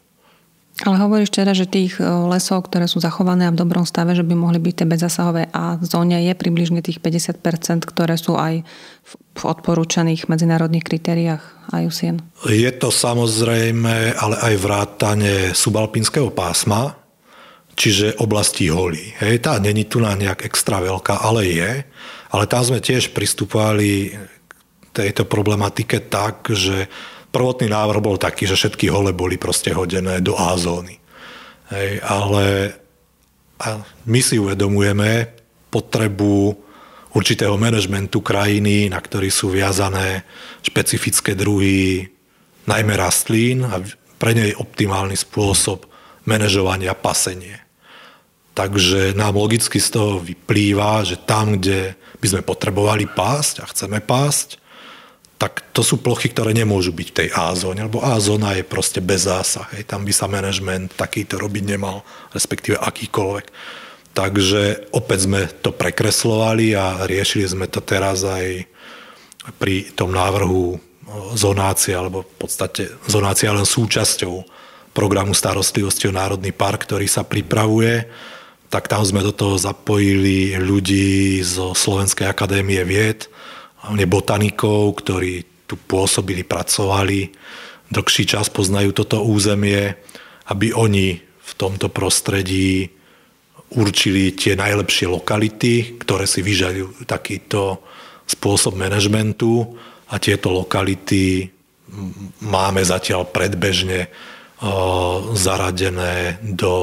Ale 0.86 1.02
hovoríš 1.02 1.34
teda, 1.34 1.58
že 1.58 1.66
tých 1.66 1.98
lesov, 2.04 2.70
ktoré 2.70 2.86
sú 2.86 3.02
zachované 3.02 3.50
a 3.50 3.54
v 3.54 3.58
dobrom 3.58 3.82
stave, 3.82 4.14
že 4.14 4.22
by 4.22 4.38
mohli 4.38 4.62
byť 4.62 4.74
tie 4.78 4.86
bezzasahové 4.86 5.50
a 5.50 5.74
v 5.74 5.84
zóne 5.90 6.22
je 6.22 6.34
približne 6.38 6.86
tých 6.86 7.02
50%, 7.02 7.82
ktoré 7.82 8.14
sú 8.14 8.38
aj 8.38 8.62
v 9.34 9.42
odporúčaných 9.42 10.30
medzinárodných 10.30 10.86
kritériách 10.86 11.42
IUCN. 11.74 12.22
Je 12.46 12.70
to 12.78 12.94
samozrejme, 12.94 14.22
ale 14.22 14.36
aj 14.38 14.54
vrátane 14.62 15.34
subalpínskeho 15.58 16.30
pásma, 16.30 16.94
čiže 17.74 18.22
oblasti 18.22 18.70
holí. 18.70 19.18
Hej, 19.18 19.50
tá 19.50 19.58
není 19.58 19.90
tu 19.90 19.98
na 19.98 20.14
nejak 20.14 20.46
extra 20.46 20.78
veľká, 20.78 21.26
ale 21.26 21.42
je. 21.58 21.72
Ale 22.30 22.46
tam 22.46 22.62
sme 22.62 22.86
tiež 22.86 23.18
pristupovali 23.18 24.14
tejto 24.98 25.30
problematike 25.30 26.10
tak, 26.10 26.50
že 26.50 26.90
prvotný 27.30 27.70
návrh 27.70 28.02
bol 28.02 28.18
taký, 28.18 28.50
že 28.50 28.58
všetky 28.58 28.90
hole 28.90 29.14
boli 29.14 29.38
proste 29.38 29.70
hodené 29.70 30.18
do 30.26 30.34
A 30.34 30.58
zóny. 30.58 30.98
Hej, 31.70 32.02
ale 32.02 32.74
a 33.58 33.82
my 34.06 34.22
si 34.22 34.38
uvedomujeme 34.38 35.34
potrebu 35.74 36.54
určitého 37.18 37.58
manažmentu 37.58 38.22
krajiny, 38.22 38.94
na 38.94 39.02
ktorý 39.02 39.34
sú 39.34 39.50
viazané 39.50 40.22
špecifické 40.62 41.34
druhy, 41.34 42.06
najmä 42.70 42.94
rastlín 42.94 43.66
a 43.66 43.82
pre 44.22 44.38
nej 44.38 44.54
optimálny 44.54 45.18
spôsob 45.18 45.90
manažovania 46.30 46.94
pasenie. 46.94 47.58
Takže 48.54 49.14
nám 49.14 49.38
logicky 49.38 49.78
z 49.78 49.90
toho 49.94 50.22
vyplýva, 50.22 51.06
že 51.06 51.18
tam, 51.22 51.58
kde 51.58 51.94
by 52.22 52.28
sme 52.28 52.42
potrebovali 52.42 53.06
pásť 53.06 53.62
a 53.62 53.70
chceme 53.70 54.02
pásť, 54.02 54.58
tak 55.38 55.70
to 55.70 55.86
sú 55.86 56.02
plochy, 56.02 56.34
ktoré 56.34 56.50
nemôžu 56.58 56.90
byť 56.90 57.08
v 57.14 57.18
tej 57.22 57.30
A 57.38 57.54
zóne, 57.54 57.86
lebo 57.86 58.02
A 58.02 58.18
zóna 58.18 58.58
je 58.58 58.66
proste 58.66 58.98
bez 59.06 59.30
zásah. 59.30 59.70
Hej. 59.78 59.86
Tam 59.86 60.02
by 60.02 60.10
sa 60.10 60.26
manažment 60.26 60.90
takýto 60.98 61.38
robiť 61.38 61.64
nemal, 61.78 62.02
respektíve 62.34 62.82
akýkoľvek. 62.82 63.46
Takže 64.18 64.90
opäť 64.98 65.30
sme 65.30 65.46
to 65.62 65.70
prekreslovali 65.70 66.74
a 66.74 67.06
riešili 67.06 67.46
sme 67.46 67.70
to 67.70 67.86
teraz 67.86 68.26
aj 68.26 68.66
pri 69.62 69.94
tom 69.94 70.10
návrhu 70.10 70.82
zonácie, 71.38 71.94
alebo 71.94 72.26
v 72.26 72.36
podstate 72.42 72.90
zonácia 73.06 73.54
len 73.54 73.64
súčasťou 73.64 74.42
programu 74.92 75.38
starostlivosti 75.38 76.10
o 76.10 76.18
Národný 76.18 76.50
park, 76.50 76.90
ktorý 76.90 77.06
sa 77.06 77.22
pripravuje. 77.22 78.10
Tak 78.74 78.90
tam 78.90 79.06
sme 79.06 79.22
do 79.22 79.30
toho 79.30 79.56
zapojili 79.62 80.58
ľudí 80.58 81.40
zo 81.46 81.78
Slovenskej 81.78 82.26
akadémie 82.26 82.82
vied, 82.84 83.30
hlavne 83.88 84.04
botanikov, 84.04 85.00
ktorí 85.00 85.48
tu 85.64 85.80
pôsobili, 85.80 86.44
pracovali, 86.44 87.32
dlhší 87.88 88.28
čas 88.28 88.52
poznajú 88.52 88.92
toto 88.92 89.24
územie, 89.24 89.96
aby 90.52 90.76
oni 90.76 91.16
v 91.24 91.52
tomto 91.56 91.88
prostredí 91.88 92.92
určili 93.72 94.36
tie 94.36 94.60
najlepšie 94.60 95.08
lokality, 95.08 95.96
ktoré 96.04 96.28
si 96.28 96.44
vyžadujú 96.44 97.08
takýto 97.08 97.80
spôsob 98.28 98.76
manažmentu 98.76 99.80
a 100.12 100.20
tieto 100.20 100.52
lokality 100.52 101.48
máme 102.44 102.84
zatiaľ 102.84 103.32
predbežne 103.32 104.12
zaradené 105.32 106.44
do 106.44 106.76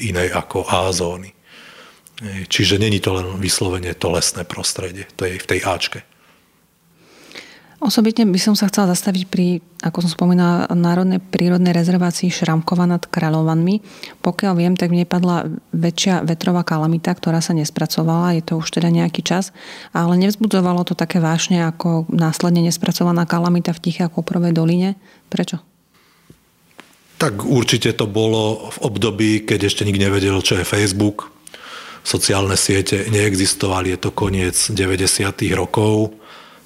inej 0.00 0.32
ako 0.32 0.64
A 0.64 0.88
zóny. 0.96 1.36
Čiže 2.48 2.80
není 2.80 3.04
to 3.04 3.14
len 3.20 3.36
vyslovene 3.36 3.92
to 3.92 4.08
lesné 4.08 4.48
prostredie, 4.48 5.04
to 5.12 5.28
je 5.28 5.36
v 5.36 5.48
tej 5.48 5.60
Ačke. 5.68 6.00
Osobitne 7.78 8.26
by 8.26 8.42
som 8.42 8.58
sa 8.58 8.66
chcela 8.66 8.90
zastaviť 8.90 9.30
pri, 9.30 9.62
ako 9.86 10.02
som 10.02 10.10
spomínala, 10.10 10.66
Národnej 10.74 11.22
prírodnej 11.22 11.70
rezervácii 11.70 12.26
Šramkova 12.26 12.90
nad 12.90 13.06
Kráľovanmi. 13.06 13.86
Pokiaľ 14.18 14.52
viem, 14.58 14.74
tak 14.74 14.90
mne 14.90 15.06
padla 15.06 15.46
väčšia 15.70 16.26
vetrová 16.26 16.66
kalamita, 16.66 17.14
ktorá 17.14 17.38
sa 17.38 17.54
nespracovala, 17.54 18.34
je 18.34 18.42
to 18.42 18.58
už 18.58 18.66
teda 18.74 18.90
nejaký 18.90 19.22
čas, 19.22 19.54
ale 19.94 20.18
nevzbudzovalo 20.18 20.82
to 20.82 20.98
také 20.98 21.22
vášne 21.22 21.62
ako 21.70 22.10
následne 22.10 22.66
nespracovaná 22.66 23.30
kalamita 23.30 23.70
v 23.70 23.82
Tichej 23.86 24.10
a 24.10 24.12
Koprovej 24.12 24.58
doline. 24.58 24.98
Prečo? 25.30 25.62
Tak 27.22 27.46
určite 27.46 27.94
to 27.94 28.10
bolo 28.10 28.74
v 28.74 28.78
období, 28.90 29.46
keď 29.46 29.70
ešte 29.70 29.86
nikto 29.86 30.02
nevedel, 30.02 30.34
čo 30.42 30.58
je 30.58 30.66
Facebook. 30.66 31.30
Sociálne 32.02 32.58
siete 32.58 33.06
neexistovali, 33.06 33.94
je 33.94 33.98
to 34.02 34.10
koniec 34.10 34.58
90. 34.66 35.30
rokov 35.54 36.17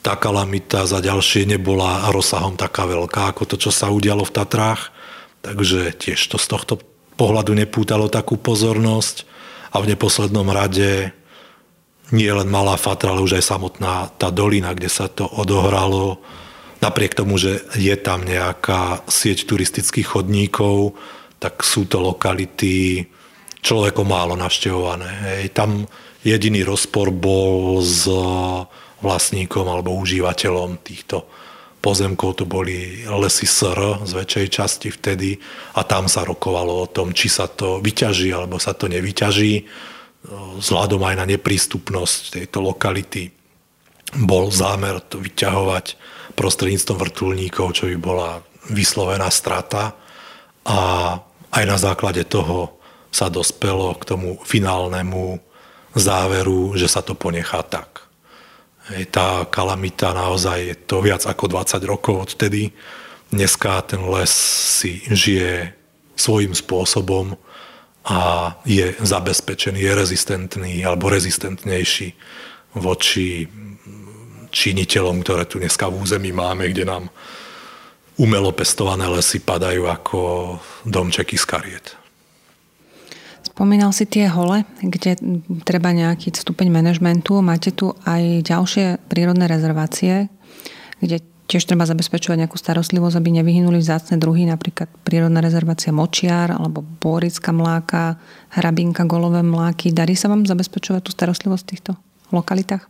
tá 0.03 0.19
kalamita 0.19 0.85
za 0.85 0.99
ďalšie 0.99 1.47
nebola 1.47 2.11
rozsahom 2.11 2.59
taká 2.59 2.91
veľká 2.91 3.31
ako 3.31 3.47
to, 3.47 3.57
čo 3.57 3.71
sa 3.71 3.89
udialo 3.89 4.27
v 4.27 4.35
Tatrách. 4.35 4.91
Takže 5.43 5.95
tiež 5.95 6.19
to 6.19 6.37
z 6.43 6.47
tohto 6.51 6.75
pohľadu 7.15 7.55
nepútalo 7.55 8.11
takú 8.11 8.35
pozornosť. 8.35 9.31
A 9.73 9.81
v 9.81 9.95
neposlednom 9.95 10.45
rade 10.51 11.15
nie 12.13 12.29
len 12.29 12.51
Malá 12.51 12.77
Fatra, 12.77 13.15
ale 13.15 13.25
už 13.25 13.41
aj 13.41 13.49
samotná 13.57 14.13
tá 14.21 14.29
dolina, 14.29 14.77
kde 14.77 14.91
sa 14.91 15.09
to 15.09 15.25
odohralo. 15.25 16.21
Napriek 16.85 17.17
tomu, 17.17 17.41
že 17.41 17.63
je 17.79 17.95
tam 17.97 18.27
nejaká 18.27 19.07
sieť 19.09 19.49
turistických 19.49 20.19
chodníkov, 20.19 20.99
tak 21.41 21.63
sú 21.65 21.89
to 21.89 22.03
lokality 22.03 23.07
človekom 23.63 24.05
málo 24.05 24.35
navštevované. 24.35 25.09
Hej. 25.09 25.43
Tam 25.55 25.87
jediný 26.27 26.67
rozpor 26.67 27.15
bol 27.15 27.81
s 27.81 28.11
vlastníkom 29.03 29.67
alebo 29.67 29.99
užívateľom 29.99 30.81
týchto 30.81 31.27
pozemkov 31.83 32.39
to 32.39 32.45
boli 32.47 33.03
lesy 33.05 33.45
SR 33.45 34.07
z 34.07 34.13
väčšej 34.15 34.47
časti 34.49 34.89
vtedy 34.95 35.35
a 35.75 35.83
tam 35.83 36.07
sa 36.07 36.23
rokovalo 36.23 36.87
o 36.87 36.91
tom, 36.91 37.11
či 37.11 37.27
sa 37.27 37.51
to 37.51 37.83
vyťaží 37.83 38.31
alebo 38.31 38.63
sa 38.63 38.71
to 38.73 38.87
nevyťaží. 38.87 39.67
Vzhľadom 40.63 41.03
aj 41.03 41.19
na 41.19 41.27
neprístupnosť 41.27 42.39
tejto 42.39 42.63
lokality 42.63 43.35
bol 44.15 44.55
zámer 44.55 45.03
to 45.03 45.19
vyťahovať 45.19 45.99
prostredníctvom 46.39 46.97
vrtulníkov, 47.03 47.67
čo 47.75 47.91
by 47.91 47.97
bola 47.99 48.31
vyslovená 48.71 49.27
strata 49.35 49.99
a 50.63 50.79
aj 51.51 51.65
na 51.67 51.77
základe 51.77 52.23
toho 52.23 52.79
sa 53.11 53.27
dospelo 53.29 53.93
k 53.99 54.07
tomu 54.07 54.39
finálnemu 54.47 55.43
záveru, 55.93 56.79
že 56.79 56.89
sa 56.89 57.05
to 57.05 57.13
ponechá 57.13 57.61
tak. 57.67 58.07
Hej, 58.91 59.15
tá 59.15 59.47
kalamita 59.47 60.11
naozaj 60.11 60.59
je 60.59 60.75
to 60.75 60.99
viac 61.07 61.23
ako 61.23 61.47
20 61.47 61.87
rokov 61.87 62.15
odtedy. 62.27 62.75
Dneska 63.31 63.79
ten 63.87 64.03
les 64.11 64.33
si 64.83 65.07
žije 65.07 65.71
svojím 66.19 66.51
spôsobom 66.51 67.39
a 68.03 68.51
je 68.67 68.91
zabezpečený, 68.99 69.79
je 69.79 69.93
rezistentný 69.95 70.83
alebo 70.83 71.15
rezistentnejší 71.15 72.19
voči 72.75 73.47
činiteľom, 74.51 75.23
ktoré 75.23 75.47
tu 75.47 75.63
dneska 75.63 75.87
v 75.87 76.03
území 76.03 76.35
máme, 76.35 76.67
kde 76.75 76.83
nám 76.83 77.07
umelo 78.19 78.51
pestované 78.51 79.07
lesy 79.07 79.39
padajú 79.39 79.87
ako 79.87 80.19
domčeky 80.83 81.39
z 81.39 81.47
kariet. 81.47 82.02
Spomínal 83.53 83.93
si 83.93 84.09
tie 84.09 84.33
hole, 84.33 84.65
kde 84.81 85.21
treba 85.69 85.93
nejaký 85.93 86.33
stupeň 86.33 86.73
manažmentu. 86.73 87.45
Máte 87.45 87.69
tu 87.69 87.93
aj 88.09 88.49
ďalšie 88.49 88.97
prírodné 89.13 89.45
rezervácie, 89.45 90.33
kde 91.05 91.21
tiež 91.53 91.69
treba 91.69 91.85
zabezpečovať 91.85 92.49
nejakú 92.49 92.57
starostlivosť, 92.57 93.13
aby 93.21 93.29
nevyhynuli 93.37 93.77
vzácne 93.77 94.17
druhy, 94.17 94.49
napríklad 94.49 94.89
prírodná 95.05 95.45
rezervácia 95.45 95.93
Močiar 95.93 96.49
alebo 96.49 96.81
Borická 96.81 97.53
mláka, 97.53 98.17
Hrabinka, 98.57 99.05
Golové 99.05 99.45
mláky. 99.45 99.93
Darí 99.93 100.17
sa 100.17 100.33
vám 100.33 100.49
zabezpečovať 100.49 101.05
tú 101.05 101.13
starostlivosť 101.13 101.63
v 101.63 101.71
týchto 101.77 101.93
lokalitách? 102.33 102.89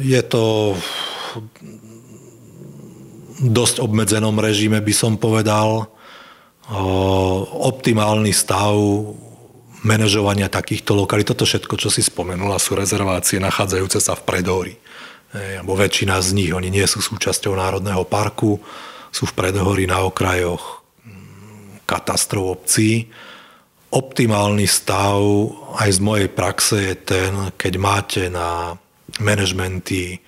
Je 0.00 0.22
to 0.24 0.72
dosť 3.44 3.84
obmedzenom 3.84 4.40
režime 4.40 4.80
by 4.80 4.94
som 4.96 5.20
povedal. 5.20 5.92
Optimálny 7.60 8.32
stav 8.32 8.72
manažovania 9.82 10.52
takýchto 10.52 10.92
lokalít, 10.92 11.32
toto 11.32 11.48
všetko, 11.48 11.74
čo 11.80 11.88
si 11.88 12.04
spomenula, 12.04 12.60
sú 12.60 12.76
rezervácie 12.76 13.40
nachádzajúce 13.40 13.98
sa 14.00 14.16
v 14.16 14.24
Predóri. 14.26 14.74
Alebo 15.30 15.78
väčšina 15.78 16.18
z 16.18 16.34
nich, 16.34 16.50
oni 16.50 16.68
nie 16.74 16.84
sú 16.90 16.98
súčasťou 16.98 17.54
Národného 17.54 18.02
parku, 18.02 18.58
sú 19.14 19.26
v 19.30 19.36
Predohorí 19.36 19.86
na 19.86 20.02
okrajoch 20.02 20.82
mm, 21.02 21.86
katastrov 21.86 22.60
obcí. 22.60 23.10
Optimálny 23.90 24.66
stav 24.70 25.18
aj 25.78 25.90
z 25.90 26.00
mojej 26.02 26.28
praxe 26.30 26.76
je 26.78 26.94
ten, 26.94 27.32
keď 27.58 27.72
máte 27.78 28.22
na 28.30 28.78
manažmenty 29.18 30.22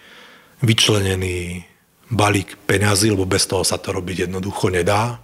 vyčlenený 0.63 1.63
balík 2.11 2.59
peňazí, 2.67 3.11
lebo 3.11 3.27
bez 3.27 3.47
toho 3.47 3.63
sa 3.63 3.79
to 3.79 3.95
robiť 3.95 4.27
jednoducho 4.27 4.71
nedá. 4.71 5.19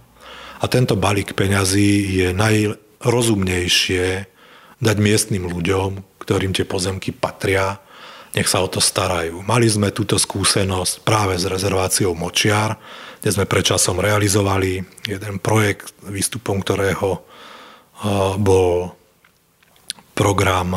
A 0.59 0.65
tento 0.67 0.99
balík 0.99 1.35
peňazí 1.35 2.19
je 2.19 2.27
najrozumnejšie 2.99 4.27
dať 4.79 4.97
miestnym 4.99 5.47
ľuďom, 5.47 6.19
ktorým 6.23 6.51
tie 6.55 6.67
pozemky 6.67 7.11
patria, 7.15 7.79
nech 8.35 8.45
sa 8.45 8.61
o 8.61 8.69
to 8.69 8.77
starajú. 8.77 9.41
Mali 9.41 9.65
sme 9.65 9.89
túto 9.89 10.19
skúsenosť 10.19 11.01
práve 11.01 11.39
s 11.39 11.49
rezerváciou 11.49 12.13
Močiar, 12.13 12.77
kde 13.19 13.29
sme 13.33 13.49
predčasom 13.49 13.97
realizovali 13.99 14.79
jeden 15.09 15.41
projekt, 15.41 15.91
výstupom 16.05 16.61
ktorého 16.61 17.25
bol 18.39 18.93
program 20.13 20.71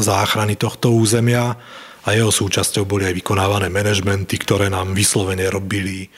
záchrany 0.00 0.56
tohto 0.56 0.94
územia 0.94 1.56
a 2.04 2.08
jeho 2.16 2.32
súčasťou 2.32 2.88
boli 2.88 3.04
aj 3.04 3.18
vykonávané 3.20 3.68
manažmenty, 3.68 4.40
ktoré 4.40 4.72
nám 4.72 4.96
vyslovene 4.96 5.48
robili 5.52 6.08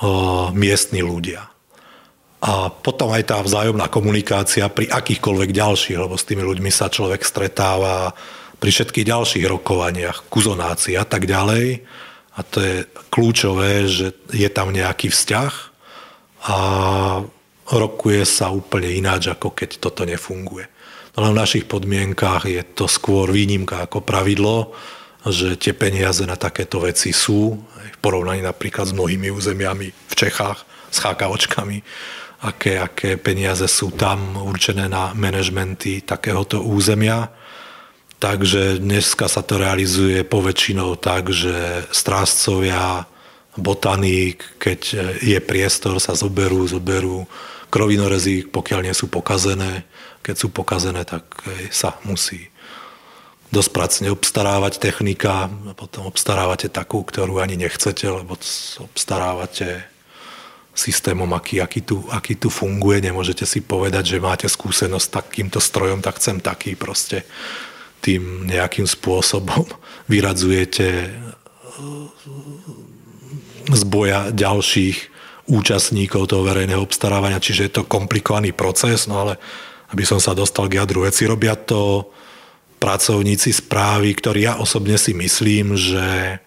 o, 0.00 0.48
miestni 0.56 1.04
ľudia. 1.04 1.44
A 2.46 2.70
potom 2.70 3.10
aj 3.10 3.26
tá 3.26 3.42
vzájomná 3.42 3.90
komunikácia 3.90 4.70
pri 4.70 4.86
akýchkoľvek 4.86 5.50
ďalších, 5.50 5.98
lebo 5.98 6.14
s 6.14 6.26
tými 6.30 6.46
ľuďmi 6.46 6.70
sa 6.70 6.86
človek 6.86 7.26
stretáva 7.26 8.14
pri 8.62 8.70
všetkých 8.70 9.10
ďalších 9.10 9.44
rokovaniach, 9.50 10.30
kuzonácii 10.30 10.94
a 10.94 11.02
tak 11.02 11.26
ďalej. 11.26 11.82
A 12.38 12.40
to 12.46 12.62
je 12.62 12.76
kľúčové, 13.10 13.90
že 13.90 14.14
je 14.30 14.46
tam 14.46 14.70
nejaký 14.70 15.10
vzťah 15.10 15.52
a 16.46 16.58
rokuje 17.66 18.22
sa 18.22 18.54
úplne 18.54 18.94
ináč, 18.94 19.26
ako 19.26 19.50
keď 19.50 19.82
toto 19.82 20.06
nefunguje. 20.06 20.70
No 21.18 21.34
v 21.34 21.40
našich 21.42 21.66
podmienkách 21.66 22.46
je 22.46 22.62
to 22.62 22.86
skôr 22.86 23.26
výnimka 23.34 23.82
ako 23.82 24.06
pravidlo 24.06 24.70
že 25.26 25.58
tie 25.58 25.74
peniaze 25.74 26.22
na 26.22 26.38
takéto 26.38 26.78
veci 26.78 27.10
sú, 27.10 27.58
v 27.58 27.98
porovnaní 27.98 28.46
napríklad 28.46 28.86
s 28.86 28.94
mnohými 28.94 29.34
územiami 29.34 30.05
Čechách, 30.16 30.64
s 30.88 30.98
chákavočkami, 31.04 31.84
aké, 32.40 32.80
aké 32.80 33.20
peniaze 33.20 33.68
sú 33.68 33.92
tam 33.92 34.40
určené 34.40 34.88
na 34.88 35.12
manažmenty 35.12 36.00
takéhoto 36.00 36.64
územia. 36.64 37.28
Takže 38.16 38.80
dneska 38.80 39.28
sa 39.28 39.44
to 39.44 39.60
realizuje 39.60 40.24
poväčšinou 40.24 40.96
tak, 40.96 41.36
že 41.36 41.84
strážcovia, 41.92 43.04
botaník, 43.60 44.56
keď 44.56 44.80
je 45.20 45.38
priestor, 45.40 46.00
sa 46.00 46.16
zoberú, 46.16 46.64
zoberú 46.64 47.28
krovinorezy, 47.68 48.48
pokiaľ 48.48 48.80
nie 48.88 48.96
sú 48.96 49.12
pokazené. 49.12 49.84
Keď 50.24 50.36
sú 50.36 50.48
pokazené, 50.48 51.04
tak 51.04 51.28
sa 51.68 52.00
musí 52.08 52.48
dosť 53.52 53.70
pracne 53.72 54.08
obstarávať 54.10 54.80
technika, 54.82 55.48
potom 55.78 56.08
obstarávate 56.10 56.68
takú, 56.68 57.00
ktorú 57.00 57.38
ani 57.40 57.56
nechcete, 57.56 58.04
lebo 58.10 58.36
obstarávate 58.80 59.86
systémom, 60.76 61.32
aký, 61.32 61.64
aký, 61.64 61.80
tu, 61.80 62.04
aký 62.12 62.36
tu 62.36 62.52
funguje. 62.52 63.00
Nemôžete 63.00 63.48
si 63.48 63.64
povedať, 63.64 64.14
že 64.14 64.22
máte 64.22 64.44
skúsenosť 64.44 65.06
s 65.08 65.14
takýmto 65.16 65.58
strojom, 65.58 66.04
tak 66.04 66.20
chcem 66.20 66.38
taký 66.38 66.76
proste. 66.76 67.24
Tým 68.04 68.44
nejakým 68.44 68.84
spôsobom 68.84 69.64
vyradzujete 70.12 71.16
z 73.66 73.82
boja 73.88 74.30
ďalších 74.30 75.16
účastníkov 75.46 76.30
toho 76.30 76.42
verejného 76.44 76.82
obstarávania, 76.82 77.42
čiže 77.42 77.70
je 77.70 77.72
to 77.80 77.88
komplikovaný 77.88 78.52
proces, 78.52 79.06
no 79.06 79.26
ale 79.26 79.34
aby 79.94 80.02
som 80.02 80.18
sa 80.18 80.34
dostal 80.34 80.66
k 80.66 80.82
jadru 80.82 81.06
veci, 81.06 81.22
robia 81.26 81.54
to 81.54 82.10
pracovníci 82.82 83.54
správy, 83.54 84.12
ktorí 84.18 84.50
ja 84.50 84.58
osobne 84.58 84.98
si 84.98 85.14
myslím, 85.14 85.78
že 85.78 86.38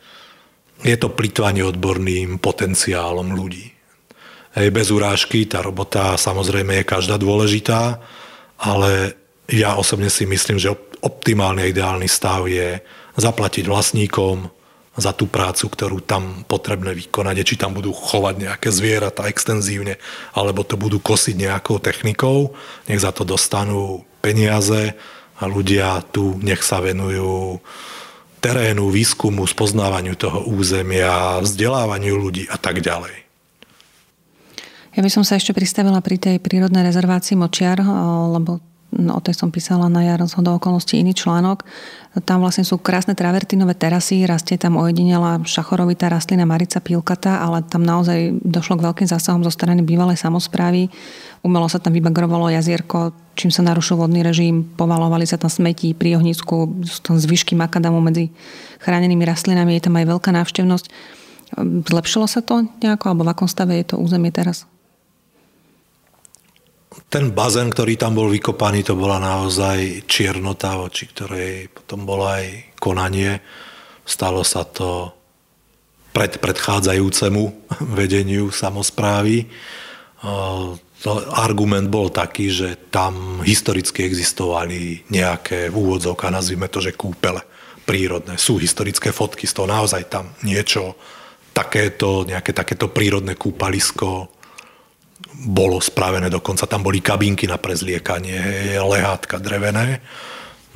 je 0.83 0.95
to 0.95 1.11
plitvanie 1.11 1.63
odborným 1.63 2.39
potenciálom 2.39 3.35
ľudí. 3.35 3.78
Hej, 4.57 4.73
bez 4.73 4.89
urážky, 4.89 5.45
tá 5.45 5.61
robota 5.61 6.17
samozrejme 6.17 6.81
je 6.81 6.89
každá 6.89 7.21
dôležitá, 7.21 8.01
ale 8.57 9.13
ja 9.45 9.77
osobne 9.77 10.09
si 10.09 10.25
myslím, 10.25 10.57
že 10.57 10.73
optimálny 10.99 11.63
a 11.63 11.71
ideálny 11.71 12.09
stav 12.09 12.49
je 12.49 12.81
zaplatiť 13.13 13.69
vlastníkom 13.69 14.49
za 14.99 15.15
tú 15.15 15.29
prácu, 15.31 15.69
ktorú 15.69 16.03
tam 16.03 16.43
potrebné 16.43 16.91
vykonať, 16.91 17.45
či 17.45 17.55
tam 17.55 17.71
budú 17.77 17.93
chovať 17.95 18.35
nejaké 18.49 18.69
zvieratá 18.73 19.31
extenzívne, 19.31 19.95
alebo 20.35 20.65
to 20.65 20.75
budú 20.75 20.99
kosiť 20.99 21.35
nejakou 21.39 21.79
technikou, 21.79 22.51
nech 22.89 22.99
za 22.99 23.15
to 23.15 23.23
dostanú 23.23 24.03
peniaze, 24.19 24.97
a 25.39 25.47
ľudia 25.47 26.03
tu 26.11 26.35
nech 26.43 26.59
sa 26.59 26.83
venujú 26.83 27.63
terénu, 28.43 28.91
výskumu, 28.91 29.47
spoznávaniu 29.47 30.19
toho 30.19 30.43
územia, 30.47 31.39
vzdelávaniu 31.39 32.15
ľudí 32.19 32.43
a 32.51 32.59
tak 32.59 32.83
ďalej. 32.83 33.28
Ja 34.97 35.05
by 35.05 35.09
som 35.13 35.21
sa 35.21 35.37
ešte 35.37 35.53
pristavila 35.53 36.01
pri 36.01 36.17
tej 36.17 36.35
prírodnej 36.41 36.81
rezervácii 36.81 37.37
Močiar, 37.37 37.77
lebo 38.33 38.57
o 38.89 39.21
tej 39.21 39.37
som 39.37 39.53
písala 39.53 39.85
na 39.85 40.01
jar 40.01 40.17
z 40.25 40.33
okolností 40.33 40.97
iný 40.97 41.13
článok. 41.13 41.61
Tam 42.25 42.41
vlastne 42.41 42.65
sú 42.65 42.81
krásne 42.81 43.13
travertinové 43.13 43.77
terasy, 43.77 44.25
rastie 44.25 44.57
tam 44.57 44.81
ojedinela 44.81 45.45
šachorovitá 45.45 46.09
rastlina 46.09 46.49
Marica 46.49 46.81
pilkata, 46.81 47.37
ale 47.37 47.61
tam 47.61 47.85
naozaj 47.85 48.41
došlo 48.41 48.81
k 48.81 48.85
veľkým 48.89 49.05
zásahom 49.05 49.45
zo 49.45 49.53
strany 49.53 49.85
bývalej 49.85 50.17
samozprávy. 50.17 50.89
Umelo 51.45 51.69
sa 51.69 51.77
tam 51.77 51.93
vybagrovalo 51.93 52.49
jazierko, 52.49 53.13
čím 53.37 53.53
sa 53.53 53.61
narušil 53.61 53.93
vodný 53.93 54.25
režim, 54.25 54.65
povalovali 54.73 55.29
sa 55.29 55.37
tam 55.37 55.53
smetí 55.53 55.93
pri 55.93 56.17
ohnisku, 56.17 56.81
tam 57.05 57.21
zvyšky 57.21 57.53
makadamu 57.53 58.01
medzi 58.01 58.33
chránenými 58.81 59.21
rastlinami, 59.21 59.77
je 59.77 59.85
tam 59.85 60.01
aj 60.01 60.17
veľká 60.17 60.33
návštevnosť. 60.33 60.85
Zlepšilo 61.85 62.25
sa 62.25 62.41
to 62.41 62.65
nejako, 62.81 63.13
alebo 63.13 63.21
v 63.21 63.31
akom 63.37 63.45
stave 63.45 63.77
je 63.77 63.93
to 63.93 64.01
územie 64.01 64.33
teraz? 64.33 64.65
Ten 67.07 67.31
bazén, 67.31 67.71
ktorý 67.71 67.95
tam 67.95 68.17
bol 68.17 68.27
vykopaný, 68.27 68.83
to 68.83 68.99
bola 68.99 69.21
naozaj 69.21 70.03
čiernota, 70.09 70.75
voči 70.75 71.07
ktorej 71.07 71.71
potom 71.71 72.03
bolo 72.03 72.27
aj 72.27 72.75
konanie. 72.81 73.39
Stalo 74.03 74.43
sa 74.43 74.67
to 74.67 75.13
pred 76.11 76.41
predchádzajúcemu 76.41 77.43
vedeniu 77.99 78.51
samozprávy. 78.51 79.47
To 80.99 81.11
argument 81.31 81.87
bol 81.87 82.11
taký, 82.11 82.51
že 82.51 82.91
tam 82.91 83.39
historicky 83.39 84.03
existovali 84.03 85.07
nejaké 85.07 85.71
v 85.71 85.75
úvodzovkách, 85.79 86.35
nazvime 86.35 86.67
to, 86.67 86.83
že 86.83 86.97
kúpele 86.97 87.39
prírodné. 87.87 88.35
Sú 88.35 88.59
historické 88.59 89.15
fotky 89.15 89.47
z 89.47 89.55
toho, 89.55 89.71
naozaj 89.71 90.11
tam 90.11 90.35
niečo 90.43 90.99
takéto, 91.55 92.27
nejaké 92.27 92.51
takéto 92.51 92.91
prírodné 92.91 93.39
kúpalisko 93.39 94.38
bolo 95.35 95.77
spravené, 95.79 96.27
dokonca 96.27 96.65
tam 96.65 96.83
boli 96.83 96.99
kabinky 96.99 97.45
na 97.45 97.61
prezliekanie, 97.61 98.75
lehátka 98.81 99.37
drevené. 99.37 100.01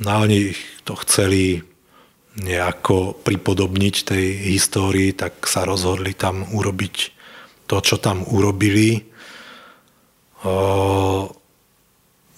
No 0.00 0.08
a 0.10 0.16
oni 0.24 0.54
to 0.86 0.94
chceli 1.04 1.60
nejako 2.34 3.14
pripodobniť 3.22 3.94
tej 4.10 4.26
histórii, 4.54 5.14
tak 5.14 5.46
sa 5.46 5.62
rozhodli 5.62 6.18
tam 6.18 6.42
urobiť 6.50 6.94
to, 7.70 7.78
čo 7.78 8.02
tam 8.02 8.26
urobili. 8.26 9.06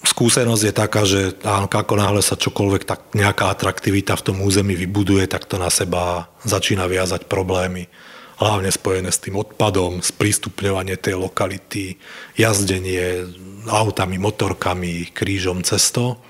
Skúsenosť 0.05 0.63
je 0.63 0.73
taká, 0.73 1.01
že 1.03 1.35
ako 1.43 1.95
náhle 1.97 2.21
sa 2.21 2.37
čokoľvek, 2.37 2.83
tak 2.85 2.99
nejaká 3.17 3.49
atraktivita 3.49 4.13
v 4.15 4.25
tom 4.31 4.37
území 4.45 4.77
vybuduje, 4.77 5.25
tak 5.25 5.49
to 5.49 5.57
na 5.57 5.73
seba 5.73 6.29
začína 6.45 6.85
viazať 6.85 7.25
problémy 7.25 7.89
hlavne 8.37 8.69
spojené 8.69 9.09
s 9.09 9.21
tým 9.21 9.37
odpadom, 9.37 10.05
sprístupňovanie 10.05 10.97
tej 11.01 11.17
lokality, 11.17 11.97
jazdenie 12.37 13.25
autami, 13.65 14.21
motorkami, 14.21 15.09
krížom 15.09 15.65
cesto. 15.65 16.21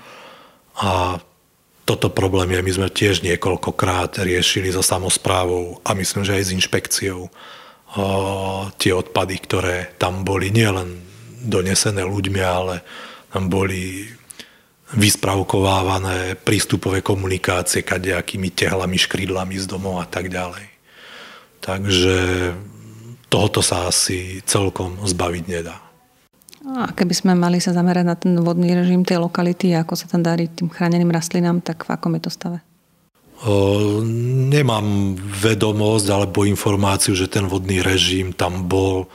A 0.80 1.20
toto 1.84 2.12
problém 2.12 2.52
je, 2.52 2.60
my 2.64 2.72
sme 2.72 2.88
tiež 2.88 3.24
niekoľkokrát 3.24 4.20
riešili 4.20 4.72
so 4.72 4.84
samozprávou 4.84 5.80
a 5.84 5.96
myslím, 5.96 6.24
že 6.24 6.36
aj 6.36 6.44
s 6.44 6.54
inšpekciou 6.56 7.20
o, 7.24 7.30
tie 8.76 8.92
odpady, 8.92 9.36
ktoré 9.40 9.76
tam 9.96 10.24
boli 10.24 10.52
nielen 10.52 11.00
donesené 11.44 12.04
ľuďmi, 12.04 12.40
ale 12.44 12.84
tam 13.32 13.48
boli 13.48 14.04
vyspravkovávané 14.96 16.40
prístupové 16.40 17.04
komunikácie 17.04 17.84
kadejakými 17.84 18.48
tehlami, 18.52 18.96
škrídlami 18.96 19.56
z 19.60 19.68
domov 19.68 20.00
a 20.00 20.08
tak 20.08 20.32
ďalej. 20.32 20.77
Takže 21.68 22.16
tohoto 23.28 23.60
sa 23.60 23.92
asi 23.92 24.40
celkom 24.48 25.04
zbaviť 25.04 25.44
nedá. 25.44 25.76
A 26.64 26.96
keby 26.96 27.12
sme 27.12 27.32
mali 27.36 27.60
sa 27.60 27.76
zamerať 27.76 28.04
na 28.08 28.16
ten 28.16 28.32
vodný 28.40 28.72
režim 28.72 29.04
tej 29.04 29.20
lokality, 29.20 29.76
ako 29.76 29.92
sa 29.92 30.08
tam 30.08 30.24
darí 30.24 30.48
tým 30.48 30.72
chráneným 30.72 31.12
rastlinám, 31.12 31.60
tak 31.60 31.84
v 31.84 31.92
akom 31.92 32.16
je 32.16 32.22
to 32.24 32.32
stave? 32.32 32.58
O, 33.44 34.00
nemám 34.48 35.14
vedomosť 35.20 36.08
alebo 36.08 36.48
informáciu, 36.48 37.12
že 37.12 37.28
ten 37.28 37.44
vodný 37.44 37.84
režim 37.84 38.32
tam 38.32 38.64
bol 38.64 39.06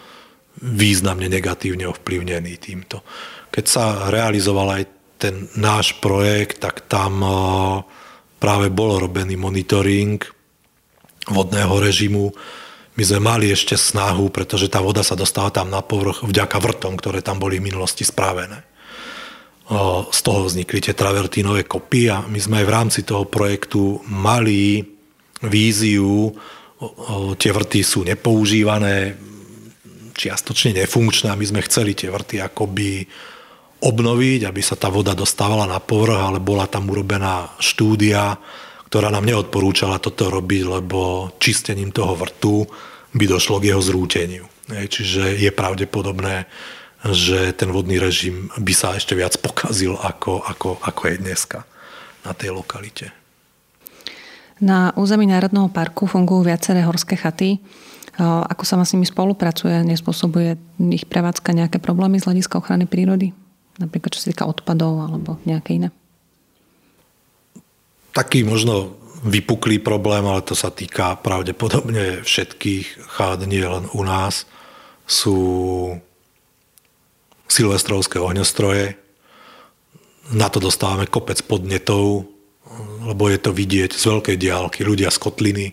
významne 0.61 1.27
negatívne 1.27 1.89
ovplyvnený 1.89 2.53
týmto. 2.61 3.01
Keď 3.49 3.65
sa 3.65 4.13
realizoval 4.13 4.79
aj 4.79 4.83
ten 5.17 5.49
náš 5.57 5.97
projekt, 5.97 6.61
tak 6.61 6.85
tam 6.85 7.19
práve 8.37 8.67
bol 8.69 9.01
robený 9.01 9.35
monitoring 9.41 10.21
vodného 11.29 11.75
režimu. 11.79 12.33
My 12.93 13.03
sme 13.03 13.19
mali 13.23 13.49
ešte 13.49 13.79
snahu, 13.79 14.29
pretože 14.29 14.69
tá 14.69 14.83
voda 14.83 15.01
sa 15.01 15.17
dostala 15.17 15.49
tam 15.49 15.71
na 15.71 15.81
povrch 15.81 16.25
vďaka 16.25 16.57
vrtom, 16.61 16.99
ktoré 16.99 17.23
tam 17.25 17.41
boli 17.41 17.57
v 17.57 17.71
minulosti 17.71 18.05
správené 18.05 18.73
z 20.11 20.19
toho 20.19 20.43
vznikli 20.43 20.83
tie 20.83 20.91
travertínové 20.91 21.63
kopy 21.63 22.11
a 22.11 22.27
my 22.27 22.35
sme 22.35 22.61
aj 22.61 22.65
v 22.67 22.75
rámci 22.75 22.99
toho 23.07 23.23
projektu 23.23 24.03
mali 24.11 24.83
víziu, 25.47 26.35
tie 27.39 27.51
vrty 27.51 27.79
sú 27.79 28.03
nepoužívané, 28.03 29.15
čiastočne 30.13 30.83
nefunkčné 30.83 31.31
a 31.31 31.39
my 31.39 31.45
sme 31.47 31.63
chceli 31.63 31.95
tie 31.95 32.11
vrty 32.11 32.43
akoby 32.43 33.07
obnoviť, 33.83 34.39
aby 34.47 34.61
sa 34.63 34.75
tá 34.75 34.91
voda 34.91 35.15
dostávala 35.15 35.67
na 35.67 35.79
povrch, 35.79 36.19
ale 36.19 36.39
bola 36.43 36.67
tam 36.67 36.91
urobená 36.91 37.55
štúdia, 37.59 38.35
ktorá 38.93 39.09
nám 39.09 39.25
neodporúčala 39.25 39.97
toto 39.97 40.29
robiť, 40.29 40.69
lebo 40.69 41.33
čistením 41.41 41.89
toho 41.89 42.13
vrtu 42.13 42.61
by 43.17 43.25
došlo 43.25 43.57
k 43.57 43.73
jeho 43.73 43.81
zrúteniu. 43.81 44.45
Čiže 44.69 45.33
je 45.33 45.49
pravdepodobné, 45.49 46.45
že 47.01 47.57
ten 47.57 47.73
vodný 47.73 47.97
režim 47.97 48.53
by 48.53 48.69
sa 48.69 48.93
ešte 48.93 49.17
viac 49.17 49.33
pokazil, 49.41 49.97
ako, 49.97 50.45
ako, 50.45 50.77
ako 50.77 51.01
je 51.09 51.15
dneska 51.25 51.65
na 52.21 52.37
tej 52.37 52.53
lokalite. 52.53 53.09
Na 54.61 54.93
území 54.93 55.25
Národného 55.25 55.73
parku 55.73 56.05
fungujú 56.05 56.45
viaceré 56.45 56.85
horské 56.85 57.17
chaty. 57.17 57.57
Ako 58.21 58.61
sa 58.61 58.77
s 58.77 58.93
nimi 58.93 59.09
spolupracuje? 59.09 59.81
Nespôsobuje 59.89 60.53
ich 60.93 61.09
prevádzka 61.09 61.49
nejaké 61.49 61.81
problémy 61.81 62.21
z 62.21 62.29
hľadiska 62.29 62.61
ochrany 62.61 62.85
prírody? 62.85 63.33
Napríklad 63.81 64.13
čo 64.13 64.21
sa 64.21 64.29
týka 64.29 64.45
odpadov 64.45 65.01
alebo 65.01 65.41
nejaké 65.49 65.81
iné? 65.81 65.89
Taký 68.13 68.45
možno 68.45 68.93
vypuklý 69.25 69.81
problém, 69.81 70.21
ale 70.29 70.45
to 70.45 70.53
sa 70.53 70.69
týka 70.69 71.17
pravdepodobne 71.17 72.21
všetkých 72.21 73.09
chát, 73.09 73.41
nie 73.49 73.65
len 73.65 73.89
u 73.95 74.05
nás, 74.05 74.45
sú 75.09 75.37
silvestrovské 77.49 78.21
ohňostroje. 78.21 78.95
Na 80.31 80.47
to 80.47 80.61
dostávame 80.61 81.09
kopec 81.09 81.41
podnetov, 81.43 82.29
lebo 83.03 83.23
je 83.27 83.39
to 83.41 83.51
vidieť 83.51 83.91
z 83.97 84.03
veľkej 84.07 84.37
diálky. 84.39 84.79
Ľudia 84.85 85.11
z 85.11 85.17
Kotliny, 85.19 85.67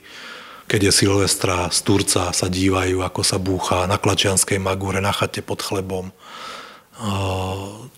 keď 0.66 0.90
je 0.90 0.92
Silvestra, 0.92 1.70
z 1.70 1.78
Turca 1.82 2.30
sa 2.30 2.46
dívajú, 2.46 3.02
ako 3.02 3.22
sa 3.26 3.38
búcha 3.42 3.86
na 3.90 3.98
Klačianskej 3.98 4.58
Magúre, 4.62 5.02
na 5.02 5.10
chate 5.10 5.42
pod 5.42 5.62
chlebom. 5.62 6.14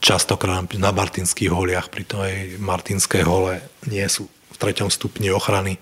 Častokrát 0.02 0.66
na 0.82 0.90
Martinských 0.90 1.54
holiach, 1.54 1.86
pri 1.86 2.02
tej 2.02 2.58
Martinskej 2.58 3.22
hole 3.22 3.62
nie 3.86 4.02
sú 4.10 4.26
v 4.26 4.56
treťom 4.58 4.90
stupni 4.90 5.30
ochrany. 5.30 5.78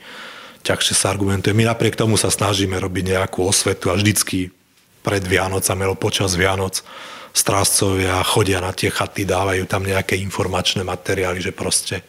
Ťažšie 0.60 0.92
sa 0.92 1.08
argumentuje. 1.08 1.56
My 1.56 1.64
napriek 1.64 1.96
tomu 1.96 2.20
sa 2.20 2.28
snažíme 2.28 2.76
robiť 2.76 3.16
nejakú 3.16 3.40
osvetu 3.48 3.88
a 3.88 3.96
vždycky 3.96 4.52
pred 5.00 5.24
Vianocami 5.24 5.88
alebo 5.88 5.96
počas 5.96 6.36
Vianoc 6.36 6.84
strážcovia 7.32 8.20
chodia 8.26 8.60
na 8.60 8.76
tie 8.76 8.92
chaty, 8.92 9.24
dávajú 9.24 9.64
tam 9.64 9.86
nejaké 9.86 10.18
informačné 10.18 10.82
materiály, 10.82 11.40
že 11.40 11.54
proste 11.54 12.02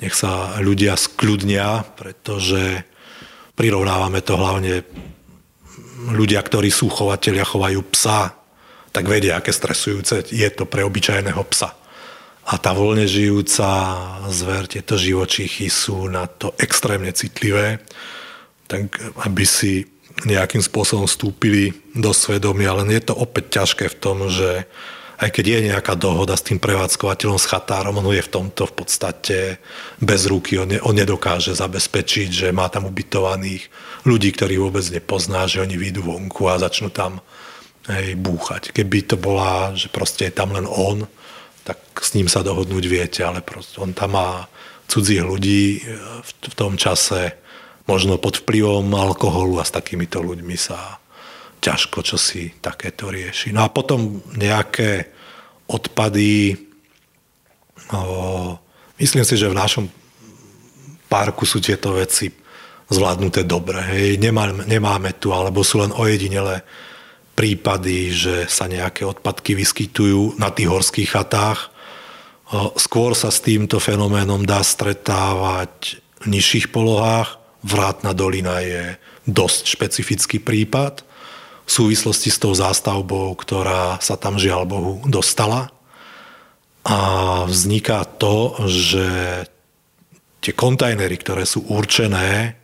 nech 0.00 0.14
sa 0.16 0.58
ľudia 0.58 0.96
skľudnia, 0.96 1.84
pretože 1.94 2.82
prirovnávame 3.54 4.24
to 4.24 4.34
hlavne 4.38 4.82
ľudia, 6.10 6.42
ktorí 6.42 6.70
sú 6.72 6.90
chovateľia, 6.90 7.46
chovajú 7.46 7.80
psa, 7.94 8.34
tak 8.92 9.08
vedia, 9.08 9.40
aké 9.40 9.50
stresujúce 9.50 10.28
je 10.28 10.48
to 10.52 10.68
pre 10.68 10.84
obyčajného 10.84 11.42
psa. 11.48 11.72
A 12.42 12.58
tá 12.58 12.74
voľne 12.74 13.06
žijúca 13.06 13.66
zver, 14.28 14.66
tieto 14.66 14.98
živočíchy 14.98 15.70
sú 15.70 16.10
na 16.10 16.26
to 16.26 16.52
extrémne 16.58 17.10
citlivé, 17.14 17.80
tak 18.66 18.92
aby 19.24 19.44
si 19.46 19.86
nejakým 20.28 20.60
spôsobom 20.60 21.08
vstúpili 21.08 21.72
do 21.96 22.12
svedomia, 22.12 22.76
len 22.76 22.92
je 22.92 23.02
to 23.08 23.14
opäť 23.16 23.62
ťažké 23.62 23.88
v 23.88 23.98
tom, 23.98 24.28
že 24.28 24.68
aj 25.22 25.30
keď 25.30 25.44
je 25.46 25.58
nejaká 25.70 25.94
dohoda 25.94 26.34
s 26.34 26.42
tým 26.42 26.58
prevádzkovateľom, 26.58 27.38
s 27.38 27.46
chatárom, 27.46 27.94
on 27.94 28.10
je 28.10 28.26
v 28.26 28.32
tomto 28.32 28.66
v 28.66 28.74
podstate 28.74 29.38
bez 30.02 30.26
ruky, 30.26 30.58
on, 30.58 30.66
ne, 30.66 30.82
on 30.82 30.98
nedokáže 30.98 31.54
zabezpečiť, 31.54 32.28
že 32.28 32.48
má 32.50 32.66
tam 32.66 32.90
ubytovaných 32.90 33.70
ľudí, 34.02 34.34
ktorých 34.34 34.62
vôbec 34.62 34.82
nepozná, 34.90 35.46
že 35.46 35.62
oni 35.62 35.78
vyjdú 35.78 36.02
vonku 36.10 36.50
a 36.50 36.58
začnú 36.58 36.90
tam 36.90 37.22
hej, 37.88 38.14
búchať. 38.18 38.70
Keby 38.70 38.98
to 39.08 39.16
bola, 39.18 39.74
že 39.74 39.90
proste 39.90 40.30
je 40.30 40.34
tam 40.36 40.54
len 40.54 40.68
on, 40.68 41.06
tak 41.62 41.78
s 41.98 42.14
ním 42.18 42.26
sa 42.26 42.42
dohodnúť 42.42 42.84
viete, 42.86 43.20
ale 43.22 43.42
proste 43.42 43.78
on 43.78 43.94
tam 43.94 44.18
má 44.18 44.46
cudzích 44.90 45.22
ľudí 45.22 45.82
v, 46.22 46.30
v 46.52 46.54
tom 46.54 46.74
čase, 46.74 47.38
možno 47.86 48.18
pod 48.18 48.42
vplyvom 48.42 48.94
alkoholu 48.94 49.58
a 49.58 49.66
s 49.66 49.74
takýmito 49.74 50.22
ľuďmi 50.22 50.54
sa 50.54 51.02
ťažko 51.62 52.02
čo 52.02 52.18
si 52.18 52.50
takéto 52.58 53.06
rieši. 53.06 53.54
No 53.54 53.62
a 53.62 53.70
potom 53.70 54.18
nejaké 54.34 55.14
odpady, 55.70 56.58
o, 57.94 58.58
myslím 58.98 59.22
si, 59.22 59.38
že 59.38 59.46
v 59.46 59.58
našom 59.58 59.86
parku 61.06 61.46
sú 61.46 61.62
tieto 61.62 61.94
veci 61.94 62.26
zvládnuté 62.90 63.46
dobre. 63.46 63.78
Hej. 63.78 64.18
Nemáme, 64.18 64.66
nemáme 64.66 65.14
tu, 65.22 65.30
alebo 65.30 65.62
sú 65.62 65.80
len 65.80 65.94
ojedinele 65.94 66.66
prípady, 67.32 68.12
že 68.12 68.36
sa 68.46 68.68
nejaké 68.68 69.08
odpadky 69.08 69.56
vyskytujú 69.56 70.36
na 70.36 70.52
tých 70.52 70.68
horských 70.68 71.12
chatách. 71.16 71.72
Skôr 72.76 73.16
sa 73.16 73.32
s 73.32 73.40
týmto 73.40 73.80
fenoménom 73.80 74.44
dá 74.44 74.60
stretávať 74.60 76.02
v 76.22 76.26
nižších 76.38 76.68
polohách, 76.68 77.42
Vrátna 77.62 78.10
dolina 78.10 78.58
je 78.58 78.98
dosť 79.22 79.78
špecifický 79.78 80.42
prípad 80.42 81.06
v 81.62 81.70
súvislosti 81.70 82.26
s 82.26 82.42
tou 82.42 82.50
zástavbou, 82.50 83.38
ktorá 83.38 84.02
sa 84.02 84.18
tam 84.18 84.34
žiaľ 84.34 84.66
Bohu 84.66 84.94
dostala. 85.06 85.70
A 86.82 86.98
vzniká 87.46 88.02
to, 88.02 88.58
že 88.66 89.06
tie 90.42 90.50
kontajnery, 90.50 91.14
ktoré 91.22 91.46
sú 91.46 91.62
určené 91.70 92.58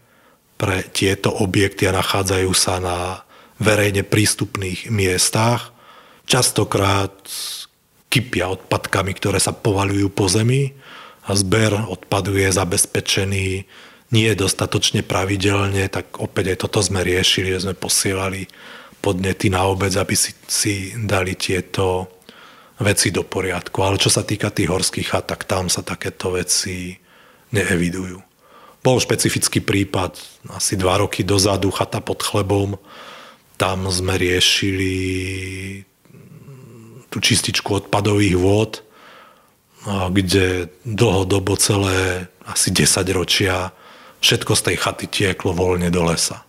pre 0.59 0.83
tieto 0.90 1.31
objekty 1.31 1.87
a 1.87 1.94
nachádzajú 1.94 2.50
sa 2.50 2.83
na 2.83 3.22
verejne 3.59 4.07
prístupných 4.07 4.90
miestach, 4.90 5.75
častokrát 6.25 7.14
kypia 8.09 8.49
odpadkami, 8.55 9.12
ktoré 9.14 9.38
sa 9.42 9.53
povalujú 9.53 10.09
po 10.09 10.31
zemi 10.31 10.73
a 11.29 11.37
zber 11.37 11.77
odpadu 11.90 12.38
je 12.38 12.49
zabezpečený 12.49 13.47
nie 14.09 14.27
je 14.33 14.40
dostatočne 14.40 15.05
pravidelne, 15.05 15.85
tak 15.92 16.16
opäť 16.16 16.57
aj 16.57 16.59
toto 16.64 16.81
sme 16.81 17.05
riešili, 17.05 17.53
že 17.53 17.68
sme 17.68 17.77
posielali 17.77 18.49
podnety 19.05 19.53
na 19.53 19.68
obec, 19.68 19.92
aby 20.01 20.16
si, 20.16 20.33
si 20.49 20.97
dali 20.97 21.37
tieto 21.37 22.09
veci 22.81 23.12
do 23.12 23.21
poriadku. 23.21 23.85
Ale 23.85 24.01
čo 24.01 24.09
sa 24.09 24.25
týka 24.25 24.49
tých 24.49 24.73
horských 24.73 25.09
chat, 25.12 25.29
tak 25.29 25.44
tam 25.44 25.68
sa 25.68 25.85
takéto 25.85 26.33
veci 26.33 26.97
neevidujú. 27.53 28.18
Bol 28.81 28.97
špecifický 29.03 29.61
prípad 29.61 30.16
asi 30.57 30.81
dva 30.81 31.05
roky 31.05 31.21
dozadu, 31.21 31.68
chata 31.68 32.01
pod 32.01 32.25
chlebom. 32.25 32.81
Tam 33.59 33.90
sme 33.90 34.14
riešili 34.14 34.94
tú 37.11 37.18
čističku 37.18 37.85
odpadových 37.85 38.37
vôd, 38.38 38.73
kde 39.85 40.71
dlhodobo 40.87 41.59
celé 41.59 42.31
asi 42.47 42.71
10 42.71 43.03
ročia 43.12 43.75
Všetko 44.18 44.53
z 44.59 44.62
tej 44.62 44.77
chaty 44.83 45.07
tieklo 45.07 45.55
voľne 45.55 45.94
do 45.94 46.03
lesa. 46.03 46.42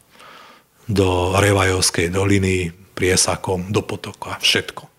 Do 0.89 1.37
Revajovskej 1.37 2.09
doliny, 2.09 2.73
priesakom, 2.97 3.69
do 3.69 3.85
potoka, 3.85 4.41
všetko. 4.41 4.89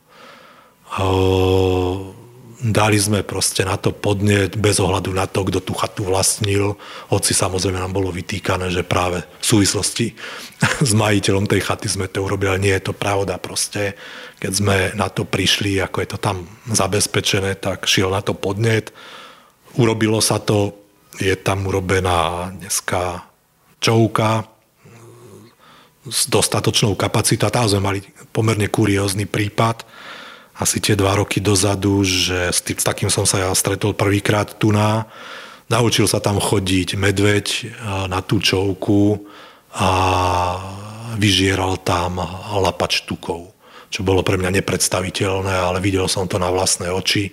Dali 2.61 3.01
sme 3.01 3.25
proste 3.25 3.65
na 3.65 3.81
to 3.81 3.89
podnieť 3.89 4.61
bez 4.61 4.77
ohľadu 4.85 5.17
na 5.17 5.25
to, 5.25 5.49
kto 5.49 5.65
tú 5.65 5.73
chatu 5.73 6.05
vlastnil, 6.05 6.77
hoci 7.09 7.33
samozrejme 7.33 7.81
nám 7.81 7.97
bolo 7.97 8.13
vytýkané, 8.13 8.69
že 8.69 8.85
práve 8.85 9.25
v 9.25 9.45
súvislosti 9.45 10.13
s 10.89 10.93
majiteľom 10.93 11.49
tej 11.49 11.65
chaty 11.65 11.89
sme 11.89 12.13
to 12.13 12.21
urobili, 12.21 12.53
ale 12.53 12.65
nie 12.65 12.75
je 12.77 12.93
to 12.93 12.95
pravda 12.95 13.41
proste. 13.41 13.97
Keď 14.37 14.53
sme 14.53 14.77
na 14.93 15.09
to 15.09 15.25
prišli, 15.25 15.81
ako 15.81 16.05
je 16.05 16.09
to 16.13 16.19
tam 16.21 16.45
zabezpečené, 16.69 17.57
tak 17.57 17.89
šiel 17.89 18.13
na 18.13 18.21
to 18.21 18.37
podnet. 18.37 18.93
Urobilo 19.81 20.21
sa 20.21 20.37
to 20.37 20.77
je 21.17 21.37
tam 21.37 21.65
urobená 21.65 22.53
dneska 22.61 23.25
čouka, 23.81 24.45
s 26.09 26.29
dostatočnou 26.33 26.97
kapacitou. 26.97 27.53
Tam 27.53 27.69
sme 27.69 27.81
mali 27.81 28.01
pomerne 28.33 28.73
kuriózny 28.73 29.29
prípad, 29.29 29.85
asi 30.61 30.77
tie 30.77 30.93
dva 30.93 31.17
roky 31.17 31.41
dozadu, 31.41 32.05
že 32.05 32.53
s, 32.53 32.61
tým, 32.61 32.77
s 32.77 32.85
takým 32.85 33.09
som 33.09 33.25
sa 33.25 33.49
ja 33.49 33.51
stretol 33.57 33.97
prvýkrát 33.97 34.61
tu 34.61 34.69
na. 34.77 35.09
Naučil 35.73 36.05
sa 36.05 36.21
tam 36.21 36.37
chodiť 36.37 37.01
medveď 37.01 37.47
na 38.13 38.21
tú 38.21 38.43
čovku 38.45 39.25
a 39.73 39.91
vyžieral 41.17 41.81
tam 41.81 42.21
lapač 42.61 43.09
tukov, 43.09 43.57
čo 43.89 44.05
bolo 44.05 44.21
pre 44.21 44.37
mňa 44.37 44.61
nepredstaviteľné, 44.61 45.55
ale 45.57 45.81
videl 45.81 46.05
som 46.13 46.29
to 46.29 46.37
na 46.37 46.53
vlastné 46.53 46.93
oči. 46.93 47.33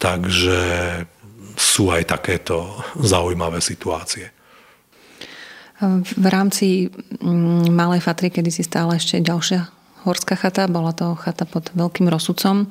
Takže 0.00 0.58
sú 1.60 1.92
aj 1.92 2.08
takéto 2.08 2.72
zaujímavé 2.96 3.60
situácie. 3.60 4.32
V 6.16 6.26
rámci 6.28 6.88
mm, 7.20 7.68
Malej 7.68 8.00
Fatry, 8.00 8.32
kedy 8.32 8.48
si 8.48 8.64
stála 8.64 8.96
ešte 8.96 9.20
ďalšia 9.20 9.79
horská 10.04 10.36
chata, 10.36 10.70
bola 10.70 10.92
to 10.96 11.16
chata 11.18 11.44
pod 11.44 11.72
veľkým 11.72 12.08
rozsudcom. 12.08 12.68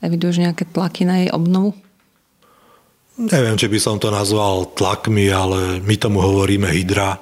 Eviduješ 0.00 0.40
nejaké 0.40 0.64
tlaky 0.64 1.04
na 1.04 1.24
jej 1.24 1.30
obnovu? 1.32 1.76
Neviem, 3.20 3.60
či 3.60 3.68
by 3.68 3.76
som 3.76 3.96
to 4.00 4.08
nazval 4.08 4.64
tlakmi, 4.72 5.28
ale 5.28 5.84
my 5.84 5.94
tomu 6.00 6.24
hovoríme 6.24 6.72
hydra. 6.72 7.20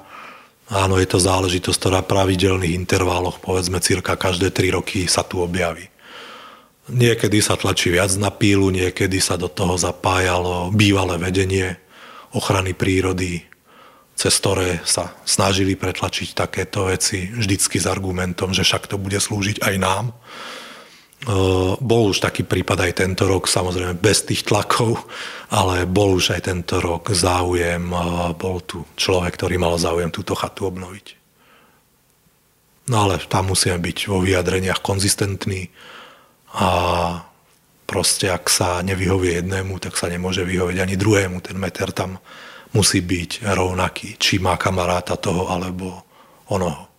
Áno, 0.71 0.95
je 0.95 1.09
to 1.09 1.19
záležitosť, 1.19 1.75
ktorá 1.75 1.99
pravidelných 2.05 2.77
intervaloch, 2.77 3.41
povedzme 3.41 3.83
cirka 3.83 4.15
každé 4.15 4.53
3 4.53 4.79
roky 4.79 5.09
sa 5.09 5.25
tu 5.27 5.43
objaví. 5.43 5.89
Niekedy 6.89 7.41
sa 7.43 7.59
tlačí 7.59 7.91
viac 7.91 8.15
na 8.15 8.31
pílu, 8.31 8.71
niekedy 8.71 9.19
sa 9.19 9.35
do 9.35 9.49
toho 9.51 9.75
zapájalo 9.75 10.71
bývalé 10.71 11.19
vedenie 11.19 11.75
ochrany 12.31 12.77
prírody, 12.77 13.48
cez 14.19 14.35
ktoré 14.35 14.83
sa 14.83 15.15
snažili 15.23 15.79
pretlačiť 15.79 16.35
takéto 16.35 16.91
veci 16.91 17.31
vždycky 17.31 17.79
s 17.79 17.87
argumentom, 17.87 18.51
že 18.51 18.67
však 18.67 18.91
to 18.91 18.99
bude 18.99 19.15
slúžiť 19.15 19.63
aj 19.63 19.75
nám. 19.79 20.11
E, 20.11 20.13
bol 21.79 22.11
už 22.11 22.19
taký 22.19 22.43
prípad 22.43 22.83
aj 22.83 22.99
tento 22.99 23.31
rok, 23.31 23.47
samozrejme 23.47 23.95
bez 23.95 24.27
tých 24.27 24.43
tlakov, 24.43 25.07
ale 25.55 25.87
bol 25.87 26.19
už 26.19 26.35
aj 26.35 26.51
tento 26.51 26.83
rok 26.83 27.15
záujem, 27.15 27.79
e, 27.79 27.99
bol 28.35 28.59
tu 28.59 28.83
človek, 28.99 29.39
ktorý 29.39 29.55
mal 29.55 29.79
záujem 29.79 30.11
túto 30.11 30.35
chatu 30.35 30.67
obnoviť. 30.67 31.15
No 32.91 33.07
ale 33.07 33.23
tam 33.23 33.55
musíme 33.55 33.79
byť 33.79 34.11
vo 34.11 34.19
vyjadreniach 34.19 34.83
konzistentní 34.83 35.71
a 36.59 36.67
proste 37.87 38.27
ak 38.27 38.51
sa 38.51 38.83
nevyhovie 38.83 39.39
jednému, 39.39 39.79
tak 39.79 39.95
sa 39.95 40.11
nemôže 40.11 40.43
vyhovieť 40.43 40.83
ani 40.83 40.99
druhému. 40.99 41.39
Ten 41.39 41.55
meter 41.55 41.95
tam 41.95 42.19
musí 42.73 43.01
byť 43.01 43.49
rovnaký, 43.49 44.17
či 44.21 44.37
má 44.37 44.53
kamaráta 44.55 45.17
toho 45.17 45.49
alebo 45.49 46.05
onoho. 46.49 46.89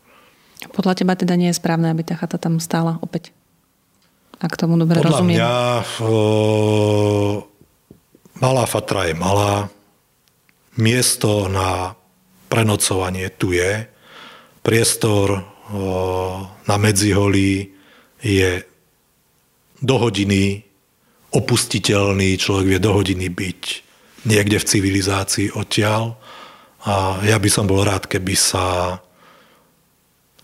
Podľa 0.70 0.94
teba 0.98 1.14
teda 1.16 1.34
nie 1.38 1.48
je 1.50 1.58
správne, 1.58 1.88
aby 1.88 2.04
tá 2.04 2.18
chata 2.18 2.36
tam 2.36 2.60
stála 2.60 3.00
opäť? 3.00 3.32
Ak 4.40 4.56
tomu 4.56 4.76
dobre 4.80 5.00
Podľa 5.00 5.20
rozumiem. 5.20 5.36
mňa 5.36 5.54
o, 6.00 6.12
malá 8.40 8.64
fatra 8.64 9.08
je 9.08 9.14
malá, 9.16 9.68
miesto 10.80 11.48
na 11.48 11.92
prenocovanie 12.48 13.28
tu 13.36 13.52
je, 13.52 13.84
priestor 14.64 15.28
o, 15.36 15.42
na 16.64 16.76
medziholí 16.80 17.68
je 18.20 18.64
do 19.80 19.96
hodiny 19.96 20.64
opustiteľný, 21.32 22.36
človek 22.36 22.66
vie 22.76 22.80
do 22.80 22.92
hodiny 22.96 23.28
byť 23.32 23.62
niekde 24.24 24.60
v 24.60 24.68
civilizácii 24.68 25.54
odtiaľ. 25.56 26.16
A 26.84 27.20
ja 27.24 27.36
by 27.36 27.48
som 27.52 27.68
bol 27.68 27.84
rád, 27.84 28.08
keby 28.08 28.32
sa, 28.36 28.96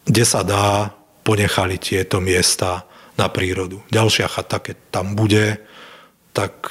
kde 0.04 0.24
sa 0.24 0.44
dá, 0.44 0.92
ponechali 1.24 1.80
tieto 1.80 2.22
miesta 2.22 2.86
na 3.16 3.26
prírodu. 3.32 3.82
Ďalšia 3.88 4.28
chata, 4.28 4.60
keď 4.60 4.76
tam 4.92 5.16
bude, 5.16 5.58
tak 6.36 6.68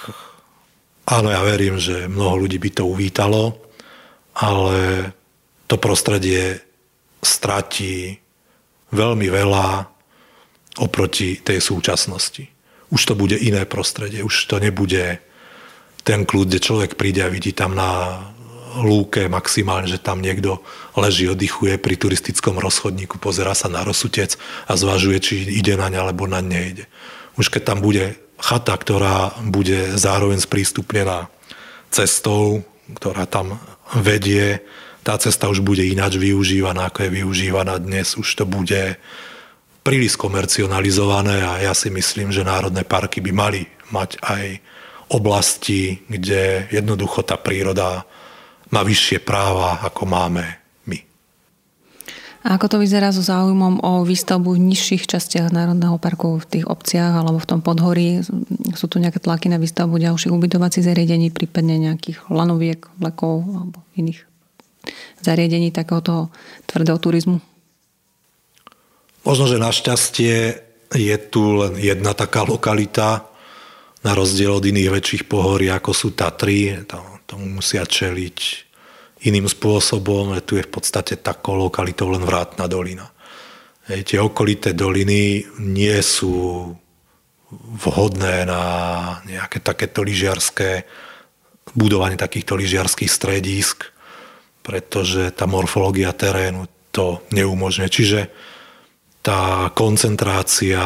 áno, 1.09 1.33
ja 1.33 1.41
verím, 1.41 1.81
že 1.81 2.05
mnoho 2.05 2.45
ľudí 2.45 2.61
by 2.61 2.69
to 2.71 2.83
uvítalo, 2.85 3.57
ale 4.37 5.09
to 5.65 5.75
prostredie 5.81 6.61
stratí 7.25 8.21
veľmi 8.93 9.27
veľa 9.33 9.89
oproti 10.77 11.41
tej 11.41 11.59
súčasnosti. 11.59 12.45
Už 12.93 13.01
to 13.01 13.17
bude 13.17 13.35
iné 13.41 13.65
prostredie, 13.65 14.21
už 14.21 14.45
to 14.45 14.61
nebude 14.61 15.17
ten 16.05 16.21
kľud, 16.23 16.53
kde 16.53 16.61
človek 16.61 16.95
príde 16.95 17.25
a 17.25 17.33
vidí 17.33 17.49
tam 17.51 17.73
na 17.73 18.21
lúke 18.77 19.25
maximálne, 19.31 19.89
že 19.89 19.97
tam 19.97 20.21
niekto 20.21 20.61
leží, 20.93 21.25
oddychuje 21.31 21.79
pri 21.81 21.95
turistickom 21.97 22.59
rozchodníku, 22.61 23.17
pozera 23.17 23.57
sa 23.57 23.71
na 23.71 23.81
rozsutec 23.81 24.37
a 24.69 24.77
zvažuje, 24.77 25.17
či 25.19 25.33
ide 25.49 25.73
na 25.79 25.89
ne 25.89 25.97
alebo 25.97 26.27
na 26.29 26.43
nejde. 26.43 26.85
Už 27.39 27.49
keď 27.49 27.73
tam 27.73 27.79
bude 27.81 28.19
chata, 28.37 28.75
ktorá 28.75 29.33
bude 29.47 29.95
zároveň 29.95 30.43
sprístupnená 30.43 31.31
cestou, 31.89 32.67
ktorá 32.99 33.25
tam 33.25 33.57
vedie, 33.95 34.61
tá 35.01 35.15
cesta 35.17 35.47
už 35.47 35.63
bude 35.63 35.85
ináč 35.85 36.17
využívaná, 36.19 36.89
ako 36.89 37.07
je 37.07 37.15
využívaná 37.21 37.77
dnes. 37.79 38.17
Už 38.17 38.27
to 38.35 38.43
bude 38.43 38.99
príliš 39.85 40.17
komercionalizované 40.17 41.45
a 41.45 41.61
ja 41.61 41.73
si 41.77 41.93
myslím, 41.93 42.33
že 42.33 42.41
národné 42.41 42.81
parky 42.81 43.21
by 43.21 43.31
mali 43.31 43.61
mať 43.93 44.17
aj 44.25 44.45
oblasti, 45.09 46.01
kde 46.09 46.69
jednoducho 46.73 47.21
tá 47.21 47.37
príroda 47.37 48.05
má 48.73 48.81
vyššie 48.81 49.21
práva, 49.21 49.81
ako 49.85 50.03
máme 50.09 50.43
my. 50.89 50.99
A 52.45 52.57
ako 52.57 52.77
to 52.77 52.77
vyzerá 52.81 53.13
so 53.13 53.21
záujmom 53.21 53.81
o 53.85 54.05
výstavbu 54.05 54.57
v 54.57 54.63
nižších 54.73 55.05
častiach 55.05 55.53
Národného 55.53 55.97
parku, 56.01 56.41
v 56.41 56.45
tých 56.45 56.65
obciach 56.65 57.21
alebo 57.21 57.37
v 57.37 57.49
tom 57.49 57.61
podhorí? 57.61 58.25
Sú 58.73 58.85
tu 58.89 58.97
nejaké 58.97 59.21
tlaky 59.21 59.49
na 59.49 59.61
výstavbu 59.61 60.01
ďalších 60.01 60.33
ubytovacích 60.33 60.85
zariadení, 60.85 61.29
prípadne 61.29 61.77
nejakých 61.77 62.25
lanoviek, 62.29 62.81
vlekov 62.97 63.45
alebo 63.45 63.81
iných 63.97 64.25
zariadení 65.21 65.73
takéhoto 65.73 66.29
tvrdého 66.69 66.97
turizmu? 67.01 67.37
Možno, 69.25 69.49
že 69.49 69.57
našťastie 69.57 70.37
je 70.93 71.15
tu 71.33 71.41
len 71.57 71.73
jedna 71.81 72.13
taká 72.13 72.45
lokalita, 72.45 73.25
na 74.05 74.13
rozdiel 74.13 74.53
od 74.53 74.61
iných 74.61 74.93
väčších 74.93 75.23
pohorí, 75.25 75.73
ako 75.73 75.91
sú 75.91 76.13
Tatry, 76.13 76.85
to, 76.85 77.01
tomu 77.25 77.57
musia 77.57 77.81
čeliť 77.81 78.37
iným 79.25 79.49
spôsobom, 79.49 80.37
tu 80.45 80.61
je 80.61 80.63
v 80.63 80.71
podstate 80.71 81.17
takou 81.17 81.57
lokalitou 81.57 82.13
len 82.13 82.21
vrátna 82.21 82.69
dolina. 82.69 83.09
Hej, 83.89 84.13
tie 84.13 84.19
okolité 84.21 84.77
doliny 84.77 85.45
nie 85.57 85.97
sú 86.05 86.69
vhodné 87.81 88.45
na 88.45 88.63
nejaké 89.25 89.61
takéto 89.61 90.05
lyžiarské 90.05 90.85
budovanie 91.73 92.17
takýchto 92.17 92.53
lyžiarských 92.53 93.09
stredisk, 93.09 93.89
pretože 94.61 95.33
tá 95.33 95.49
morfológia 95.49 96.13
terénu 96.13 96.69
to 96.93 97.25
neumožňuje. 97.33 97.89
Čiže 97.89 98.21
tá 99.25 99.69
koncentrácia 99.73 100.81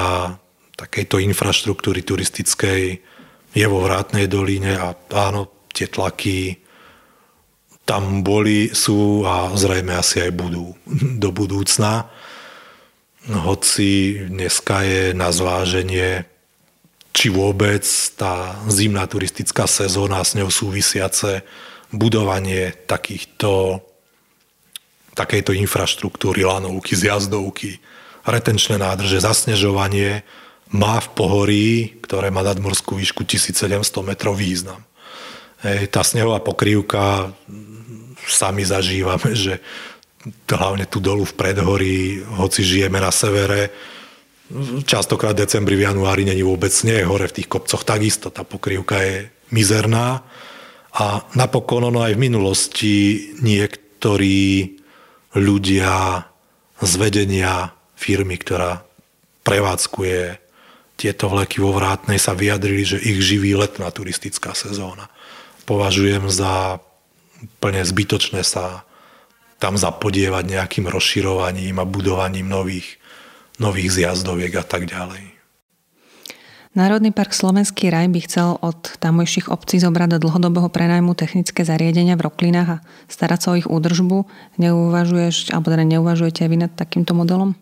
takejto 0.79 1.19
infraštruktúry 1.19 2.03
turistickej 2.03 3.08
je 3.53 3.65
vo 3.65 3.81
Vrátnej 3.81 4.29
doline 4.29 4.77
a 4.77 4.93
áno, 5.13 5.69
tie 5.73 5.89
tlaky 5.89 6.57
tam 7.85 8.21
boli, 8.21 8.69
sú 8.69 9.25
a 9.25 9.49
zrejme 9.57 9.97
asi 9.97 10.21
aj 10.21 10.31
budú 10.37 10.77
do 11.23 11.29
budúcna. 11.33 12.05
Hoci 13.29 14.21
dneska 14.29 14.85
je 14.85 15.03
na 15.17 15.33
zváženie, 15.33 16.29
či 17.09 17.33
vôbec 17.33 17.81
tá 18.13 18.61
zimná 18.69 19.09
turistická 19.09 19.65
sezóna 19.65 20.21
s 20.21 20.37
ňou 20.37 20.53
súvisiace 20.53 21.41
budovanie 21.89 22.77
takýchto 22.85 23.81
takejto 25.19 25.51
infraštruktúry, 25.51 26.47
lanovky, 26.47 26.95
zjazdovky, 26.95 27.83
retenčné 28.23 28.79
nádrže, 28.79 29.19
zasnežovanie, 29.19 30.23
má 30.69 31.01
v 31.01 31.09
pohorí, 31.17 31.97
ktoré 32.05 32.29
má 32.29 32.45
nadmorskú 32.45 32.97
výšku 32.97 33.25
1700 33.25 33.81
metrov 34.05 34.37
význam. 34.37 34.85
Hej, 35.65 35.91
tá 35.91 36.05
snehová 36.05 36.39
pokrývka, 36.39 37.33
sami 38.29 38.63
zažívame, 38.63 39.33
že 39.33 39.59
hlavne 40.47 40.85
tu 40.85 41.01
dolu 41.01 41.25
v 41.25 41.33
predhorí, 41.35 42.21
hoci 42.37 42.61
žijeme 42.61 43.01
na 43.01 43.09
severe, 43.09 43.73
častokrát 44.85 45.37
v 45.37 45.45
decembri, 45.45 45.77
v 45.77 45.85
januári 45.89 46.25
není 46.25 46.41
vôbec 46.41 46.73
sneh, 46.73 47.05
hore 47.05 47.29
v 47.29 47.41
tých 47.41 47.49
kopcoch 47.49 47.85
takisto, 47.85 48.33
tá 48.33 48.41
pokrývka 48.41 48.97
je 49.01 49.15
mizerná. 49.53 50.25
A 50.89 51.21
napokon 51.37 51.85
ono 51.85 52.01
aj 52.01 52.17
v 52.17 52.23
minulosti 52.25 52.95
niektorí 53.45 54.73
ľudia 55.37 56.25
z 56.81 56.93
vedenia 56.97 57.69
firmy, 57.93 58.41
ktorá 58.41 58.81
prevádzkuje 59.45 60.48
tieto 60.99 61.31
vleky 61.31 61.63
vo 61.63 61.71
Vrátnej 61.71 62.19
sa 62.19 62.35
vyjadrili, 62.35 62.83
že 62.83 62.99
ich 62.99 63.23
živí 63.23 63.55
letná 63.55 63.87
turistická 63.87 64.51
sezóna. 64.51 65.07
Považujem 65.63 66.27
za 66.27 66.83
plne 67.63 67.87
zbytočné 67.87 68.43
sa 68.43 68.83
tam 69.63 69.79
zapodievať 69.79 70.43
nejakým 70.43 70.91
rozširovaním 70.91 71.79
a 71.79 71.87
budovaním 71.87 72.51
nových, 72.51 72.99
nových 73.63 73.95
zjazdoviek 73.95 74.59
a 74.59 74.65
tak 74.67 74.91
ďalej. 74.91 75.39
Národný 76.77 77.09
park 77.09 77.33
Slovenský 77.33 77.89
raj 77.89 78.07
by 78.13 78.19
chcel 78.29 78.49
od 78.61 78.99
tamojších 79.01 79.49
obcí 79.49 79.81
zobrať 79.81 80.15
do 80.15 80.21
dlhodobého 80.21 80.69
prenajmu 80.69 81.17
technické 81.17 81.65
zariadenia 81.65 82.13
v 82.13 82.29
Roklinách 82.29 82.69
a 82.69 82.81
starať 83.09 83.39
sa 83.41 83.47
o 83.51 83.59
ich 83.59 83.67
údržbu. 83.67 84.29
Neuvažuješ, 84.61 85.49
alebo 85.49 85.73
teda 85.73 85.83
neuvažujete 85.87 86.45
vy 86.45 86.69
nad 86.69 86.71
takýmto 86.71 87.17
modelom? 87.17 87.57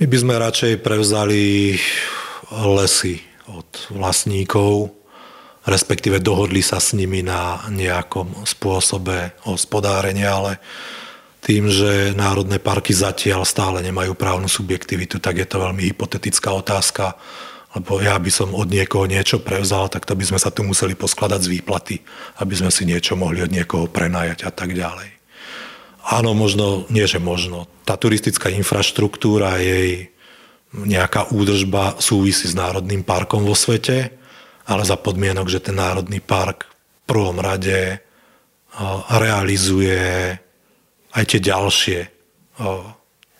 My 0.00 0.08
by 0.08 0.16
sme 0.16 0.40
radšej 0.40 0.80
prevzali 0.80 1.76
lesy 2.48 3.20
od 3.52 3.68
vlastníkov, 3.92 4.96
respektíve 5.68 6.24
dohodli 6.24 6.64
sa 6.64 6.80
s 6.80 6.96
nimi 6.96 7.20
na 7.20 7.68
nejakom 7.68 8.48
spôsobe 8.48 9.36
hospodárenia, 9.44 10.32
ale 10.32 10.56
tým, 11.44 11.68
že 11.68 12.16
národné 12.16 12.56
parky 12.56 12.96
zatiaľ 12.96 13.44
stále 13.44 13.84
nemajú 13.84 14.16
právnu 14.16 14.48
subjektivitu, 14.48 15.20
tak 15.20 15.36
je 15.36 15.44
to 15.44 15.68
veľmi 15.68 15.92
hypotetická 15.92 16.48
otázka, 16.48 17.20
lebo 17.76 18.00
ja 18.00 18.16
by 18.16 18.32
som 18.32 18.56
od 18.56 18.72
niekoho 18.72 19.04
niečo 19.04 19.44
prevzal, 19.44 19.92
tak 19.92 20.08
to 20.08 20.16
by 20.16 20.24
sme 20.24 20.40
sa 20.40 20.48
tu 20.48 20.64
museli 20.64 20.96
poskladať 20.96 21.44
z 21.44 21.60
výplaty, 21.60 22.00
aby 22.40 22.56
sme 22.56 22.72
si 22.72 22.88
niečo 22.88 23.20
mohli 23.20 23.44
od 23.44 23.52
niekoho 23.52 23.84
prenajať 23.84 24.48
a 24.48 24.50
tak 24.50 24.72
ďalej. 24.72 25.19
Áno, 26.10 26.34
možno, 26.34 26.90
nie 26.90 27.06
že 27.06 27.22
možno. 27.22 27.70
Tá 27.86 27.94
turistická 27.94 28.50
infraštruktúra, 28.50 29.62
jej 29.62 30.10
nejaká 30.74 31.30
údržba 31.30 32.02
súvisí 32.02 32.50
s 32.50 32.54
národným 32.58 33.06
parkom 33.06 33.46
vo 33.46 33.54
svete, 33.54 34.10
ale 34.66 34.82
za 34.82 34.98
podmienok, 34.98 35.46
že 35.46 35.62
ten 35.62 35.78
národný 35.78 36.18
park 36.18 36.66
v 36.66 37.02
prvom 37.06 37.38
rade 37.38 38.02
realizuje 39.10 40.34
aj 41.14 41.24
tie 41.26 41.40
ďalšie 41.42 41.98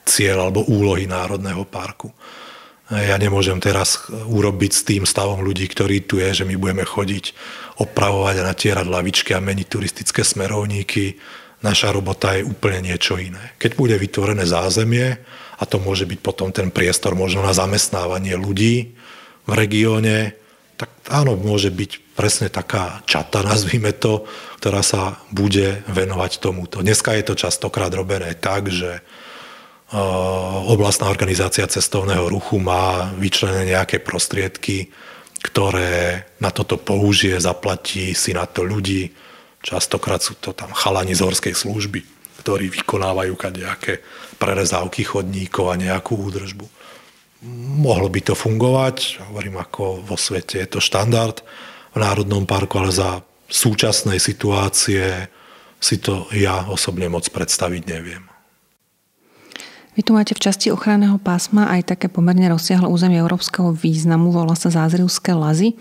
cieľ 0.06 0.36
alebo 0.50 0.66
úlohy 0.66 1.06
Národného 1.06 1.62
parku. 1.66 2.10
Ja 2.90 3.14
nemôžem 3.14 3.62
teraz 3.62 4.10
urobiť 4.10 4.72
s 4.74 4.82
tým 4.82 5.06
stavom 5.06 5.46
ľudí, 5.46 5.70
ktorí 5.70 6.02
tu 6.02 6.18
je, 6.18 6.42
že 6.42 6.44
my 6.46 6.58
budeme 6.58 6.82
chodiť, 6.82 7.34
opravovať 7.78 8.42
a 8.42 8.48
natierať 8.50 8.86
lavičky 8.90 9.30
a 9.38 9.38
meniť 9.38 9.66
turistické 9.70 10.26
smerovníky, 10.26 11.14
Naša 11.60 11.92
robota 11.92 12.32
je 12.36 12.48
úplne 12.48 12.92
niečo 12.92 13.20
iné. 13.20 13.52
Keď 13.60 13.76
bude 13.76 13.96
vytvorené 14.00 14.48
zázemie, 14.48 15.20
a 15.60 15.62
to 15.68 15.76
môže 15.76 16.08
byť 16.08 16.18
potom 16.24 16.48
ten 16.56 16.72
priestor 16.72 17.12
možno 17.12 17.44
na 17.44 17.52
zamestnávanie 17.52 18.32
ľudí 18.32 18.96
v 19.44 19.52
regióne, 19.52 20.32
tak 20.80 20.88
áno, 21.12 21.36
môže 21.36 21.68
byť 21.68 22.16
presne 22.16 22.48
taká 22.48 23.04
čata, 23.04 23.44
nazvime 23.52 23.92
to, 23.92 24.24
ktorá 24.56 24.80
sa 24.80 25.20
bude 25.28 25.84
venovať 25.88 26.40
tomuto. 26.40 26.80
Dneska 26.80 27.12
je 27.16 27.24
to 27.28 27.34
častokrát 27.36 27.92
robené 27.92 28.32
tak, 28.36 28.72
že 28.72 29.04
oblastná 30.70 31.10
organizácia 31.10 31.66
cestovného 31.66 32.30
ruchu 32.30 32.62
má 32.62 33.10
vyčlenené 33.18 33.74
nejaké 33.74 33.98
prostriedky, 33.98 34.86
ktoré 35.42 36.30
na 36.38 36.54
toto 36.54 36.78
použije, 36.78 37.42
zaplatí 37.42 38.14
si 38.14 38.30
na 38.30 38.46
to 38.46 38.62
ľudí, 38.62 39.10
Častokrát 39.60 40.24
sú 40.24 40.40
to 40.40 40.56
tam 40.56 40.72
chalani 40.72 41.12
z 41.12 41.20
horskej 41.20 41.52
služby, 41.52 42.00
ktorí 42.40 42.72
vykonávajú 42.72 43.36
nejaké 43.36 44.00
prerezávky 44.40 45.04
chodníkov 45.04 45.68
a 45.68 45.76
nejakú 45.76 46.16
údržbu. 46.16 46.64
Mohlo 47.80 48.08
by 48.08 48.20
to 48.24 48.34
fungovať, 48.36 49.20
hovorím 49.32 49.60
ako 49.60 50.04
vo 50.04 50.16
svete 50.16 50.60
je 50.60 50.68
to 50.68 50.80
štandard 50.80 51.44
v 51.92 51.98
Národnom 52.00 52.48
parku, 52.48 52.80
ale 52.80 52.92
za 52.92 53.20
súčasnej 53.48 54.20
situácie 54.20 55.28
si 55.80 55.96
to 56.00 56.28
ja 56.36 56.68
osobne 56.68 57.08
moc 57.08 57.28
predstaviť 57.28 57.82
neviem. 57.88 58.29
Vy 59.98 60.06
tu 60.06 60.14
máte 60.14 60.38
v 60.38 60.42
časti 60.42 60.70
ochranného 60.70 61.18
pásma 61.18 61.66
aj 61.66 61.92
také 61.94 62.06
pomerne 62.06 62.46
rozsiahle 62.46 62.86
územie 62.86 63.18
európskeho 63.18 63.74
významu, 63.74 64.30
volá 64.30 64.54
sa 64.54 64.70
Zázrivské 64.70 65.34
lazy 65.34 65.74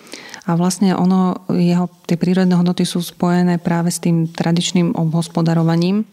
a 0.50 0.58
vlastne 0.58 0.98
ono, 0.98 1.46
jeho, 1.54 1.86
tie 2.10 2.18
prírodné 2.18 2.58
hodnoty 2.58 2.90
sú 2.90 3.06
spojené 3.06 3.62
práve 3.62 3.94
s 3.94 4.02
tým 4.02 4.26
tradičným 4.26 4.98
obhospodarovaním. 4.98 6.10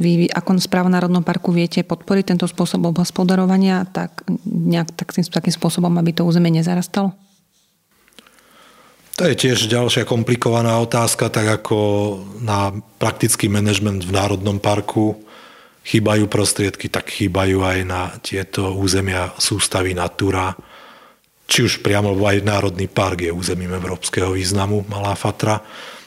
Vy, 0.00 0.32
ako 0.32 0.56
správa 0.64 0.88
Národnom 0.88 1.20
parku 1.20 1.52
viete 1.52 1.84
podporiť 1.84 2.32
tento 2.32 2.48
spôsob 2.48 2.88
obhospodarovania 2.88 3.84
tak, 3.84 4.24
nejak, 4.48 4.96
tak, 4.96 5.12
takým 5.12 5.52
spôsobom, 5.52 5.92
aby 6.00 6.16
to 6.16 6.24
územie 6.24 6.56
nezarastalo? 6.56 7.12
To 9.20 9.28
je 9.28 9.36
tiež 9.36 9.68
ďalšia 9.68 10.08
komplikovaná 10.08 10.80
otázka, 10.80 11.28
tak 11.28 11.60
ako 11.60 11.76
na 12.40 12.72
praktický 12.96 13.52
manažment 13.52 14.00
v 14.00 14.16
Národnom 14.16 14.56
parku 14.56 15.20
chýbajú 15.84 16.28
prostriedky, 16.28 16.92
tak 16.92 17.08
chýbajú 17.08 17.64
aj 17.64 17.78
na 17.86 18.12
tieto 18.20 18.76
územia 18.76 19.32
sústavy 19.40 19.96
Natura. 19.96 20.52
Či 21.50 21.66
už 21.66 21.72
priamo 21.82 22.14
aj 22.14 22.46
Národný 22.46 22.86
park 22.86 23.26
je 23.26 23.32
územím 23.34 23.74
európskeho 23.74 24.36
významu, 24.36 24.86
Malá 24.86 25.18
Fatra. 25.18 25.58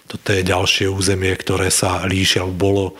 Toto 0.07 0.29
je 0.31 0.45
ďalšie 0.45 0.87
územie, 0.87 1.33
ktoré 1.35 1.73
sa 1.73 2.05
líšia, 2.05 2.45
bolo, 2.47 2.95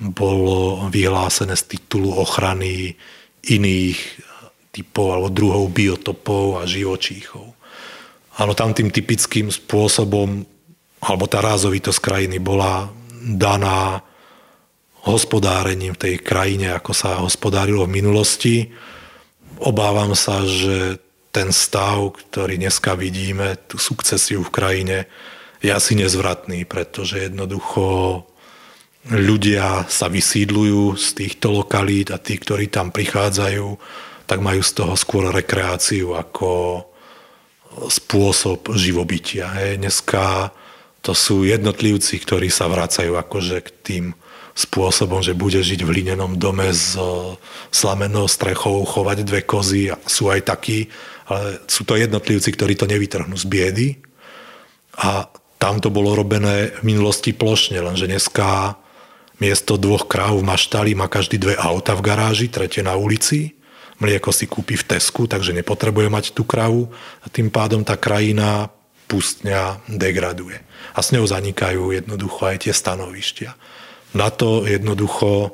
bolo 0.00 0.88
vyhlásené 0.90 1.54
z 1.54 1.76
titulu 1.76 2.16
ochrany 2.16 2.96
iných 3.46 3.98
typov 4.74 5.14
alebo 5.14 5.28
druhov 5.30 5.70
biotopov 5.70 6.60
a 6.60 6.62
živočíchov. 6.66 7.54
Áno, 8.36 8.52
tam 8.52 8.76
tým 8.76 8.92
typickým 8.92 9.48
spôsobom, 9.48 10.44
alebo 11.00 11.24
tá 11.24 11.40
rázovitosť 11.40 12.00
krajiny 12.02 12.36
bola 12.36 12.92
daná 13.24 14.04
hospodárením 15.06 15.94
v 15.94 16.02
tej 16.02 16.14
krajine, 16.18 16.74
ako 16.74 16.90
sa 16.90 17.22
hospodárilo 17.22 17.86
v 17.86 17.96
minulosti. 18.02 18.74
Obávam 19.62 20.18
sa, 20.18 20.42
že 20.42 20.98
ten 21.30 21.54
stav, 21.54 22.16
ktorý 22.16 22.58
dneska 22.58 22.98
vidíme, 22.98 23.54
tú 23.70 23.78
sukcesiu 23.78 24.42
v 24.42 24.50
krajine, 24.50 24.98
je 25.62 25.70
asi 25.70 25.94
nezvratný, 25.94 26.66
pretože 26.66 27.30
jednoducho 27.30 28.24
ľudia 29.06 29.86
sa 29.86 30.10
vysídlujú 30.10 30.98
z 30.98 31.06
týchto 31.14 31.54
lokalít 31.54 32.10
a 32.10 32.18
tí, 32.18 32.34
ktorí 32.36 32.66
tam 32.66 32.90
prichádzajú, 32.90 33.78
tak 34.26 34.42
majú 34.42 34.60
z 34.60 34.72
toho 34.74 34.98
skôr 34.98 35.30
rekreáciu 35.30 36.18
ako 36.18 36.82
spôsob 37.86 38.74
živobytia. 38.74 39.52
Hej. 39.54 39.78
Dneska 39.78 40.50
to 41.04 41.14
sú 41.14 41.46
jednotlivci, 41.46 42.18
ktorí 42.18 42.50
sa 42.50 42.66
vracajú 42.66 43.14
akože 43.14 43.56
k 43.62 43.68
tým 43.86 44.04
spôsobom, 44.56 45.20
že 45.20 45.36
bude 45.36 45.60
žiť 45.60 45.84
v 45.84 45.90
hlinenom 45.92 46.40
dome 46.40 46.72
s 46.72 46.96
slamenou 47.68 48.24
strechou, 48.24 48.88
chovať 48.88 49.20
dve 49.20 49.44
kozy. 49.44 49.92
Sú 50.08 50.32
aj 50.32 50.48
takí, 50.48 50.88
ale 51.28 51.60
sú 51.68 51.84
to 51.84 52.00
jednotlivci, 52.00 52.56
ktorí 52.56 52.72
to 52.72 52.88
nevytrhnú 52.88 53.36
z 53.36 53.44
biedy. 53.44 53.88
A 54.96 55.28
tam 55.60 55.76
to 55.76 55.92
bolo 55.92 56.16
robené 56.16 56.72
v 56.80 56.96
minulosti 56.96 57.36
plošne, 57.36 57.84
lenže 57.84 58.08
dneska 58.08 58.80
miesto 59.36 59.76
dvoch 59.76 60.08
kráv 60.08 60.40
v 60.40 60.48
maštali 60.48 60.96
má 60.96 61.12
každý 61.12 61.36
dve 61.36 61.54
auta 61.60 61.92
v 61.92 62.04
garáži, 62.08 62.48
tretie 62.48 62.80
na 62.80 62.96
ulici. 62.96 63.52
Mlieko 64.00 64.32
si 64.32 64.48
kúpi 64.48 64.76
v 64.76 64.96
Tesku, 64.96 65.24
takže 65.24 65.56
nepotrebuje 65.56 66.08
mať 66.08 66.24
tú 66.36 66.44
kravu 66.44 66.88
a 67.24 67.26
tým 67.32 67.48
pádom 67.48 67.84
tá 67.84 67.96
krajina 67.96 68.68
pustňa 69.08 69.84
degraduje. 69.88 70.60
A 70.92 71.00
s 71.00 71.12
ňou 71.12 71.24
zanikajú 71.24 71.92
jednoducho 71.92 72.44
aj 72.44 72.68
tie 72.68 72.72
stanovištia. 72.76 73.56
Na 74.16 74.32
to 74.32 74.64
jednoducho 74.64 75.52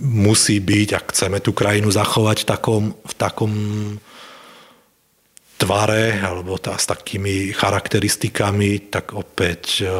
musí 0.00 0.64
byť, 0.64 0.88
ak 0.96 1.04
chceme 1.12 1.38
tú 1.44 1.52
krajinu 1.52 1.92
zachovať 1.92 2.42
v 2.42 2.46
takom, 2.48 2.84
v 2.96 3.14
takom 3.20 3.52
tvare 5.60 6.16
alebo 6.24 6.56
tá, 6.56 6.80
s 6.80 6.88
takými 6.88 7.52
charakteristikami, 7.52 8.88
tak 8.88 9.12
opäť 9.12 9.84
e, 9.84 9.92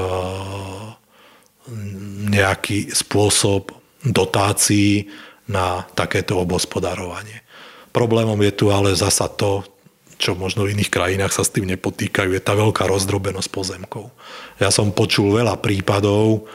nejaký 2.33 2.89
spôsob 2.89 3.77
dotácií 4.01 5.13
na 5.53 5.85
takéto 5.93 6.41
obospodarovanie. 6.41 7.45
Problémom 7.93 8.41
je 8.41 8.53
tu 8.57 8.73
ale 8.73 8.97
zasa 8.97 9.29
to, 9.29 9.67
čo 10.17 10.33
možno 10.33 10.65
v 10.65 10.73
iných 10.73 10.89
krajinách 10.89 11.37
sa 11.37 11.45
s 11.45 11.53
tým 11.53 11.69
nepotýkajú, 11.69 12.33
je 12.33 12.41
tá 12.41 12.57
veľká 12.57 12.89
rozdrobenosť 12.89 13.51
pozemkov. 13.53 14.09
Ja 14.57 14.73
som 14.73 14.97
počul 14.97 15.37
veľa 15.37 15.61
prípadov, 15.61 16.49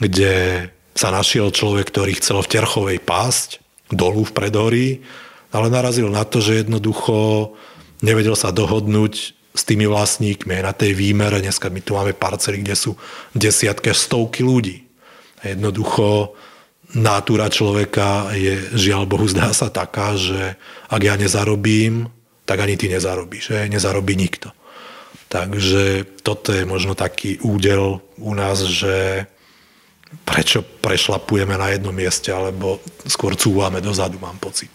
kde 0.00 0.68
sa 0.96 1.12
našiel 1.12 1.52
človek, 1.52 1.92
ktorý 1.92 2.16
chcel 2.16 2.40
v 2.40 2.50
Terchovej 2.50 2.98
pásť 3.04 3.60
dolu 3.92 4.24
v 4.24 4.34
Predorí, 4.34 4.88
ale 5.52 5.70
narazil 5.70 6.08
na 6.08 6.24
to, 6.24 6.40
že 6.40 6.64
jednoducho 6.66 7.52
nevedel 8.00 8.34
sa 8.34 8.50
dohodnúť 8.50 9.36
s 9.56 9.62
tými 9.64 9.88
vlastníkmi 9.88 10.60
na 10.60 10.72
tej 10.72 10.92
výmere. 10.96 11.40
Dneska 11.40 11.68
my 11.72 11.80
tu 11.80 11.96
máme 11.96 12.12
parcely, 12.12 12.60
kde 12.60 12.76
sú 12.76 12.92
desiatky, 13.32 13.92
stovky 13.92 14.44
ľudí. 14.44 14.84
Jednoducho 15.40 16.36
nátura 16.96 17.48
človeka 17.48 18.32
je, 18.36 18.76
žiaľ 18.76 19.08
Bohu, 19.08 19.24
zdá 19.28 19.52
sa 19.56 19.72
taká, 19.72 20.16
že 20.16 20.60
ak 20.88 21.00
ja 21.00 21.14
nezarobím, 21.16 22.08
tak 22.44 22.62
ani 22.62 22.76
ty 22.76 22.92
nezarobíš. 22.92 23.52
Že? 23.52 23.72
Nezarobí 23.72 24.16
nikto. 24.16 24.52
Takže 25.26 26.06
toto 26.22 26.54
je 26.54 26.62
možno 26.62 26.94
taký 26.94 27.42
údel 27.42 27.98
u 28.22 28.32
nás, 28.36 28.62
že 28.62 29.26
prečo 30.26 30.62
prešlapujeme 30.62 31.54
na 31.58 31.74
jednom 31.74 31.94
mieste, 31.94 32.30
alebo 32.30 32.82
skôr 33.06 33.34
cúvame 33.34 33.82
dozadu, 33.82 34.18
mám 34.22 34.38
pocit. 34.38 34.70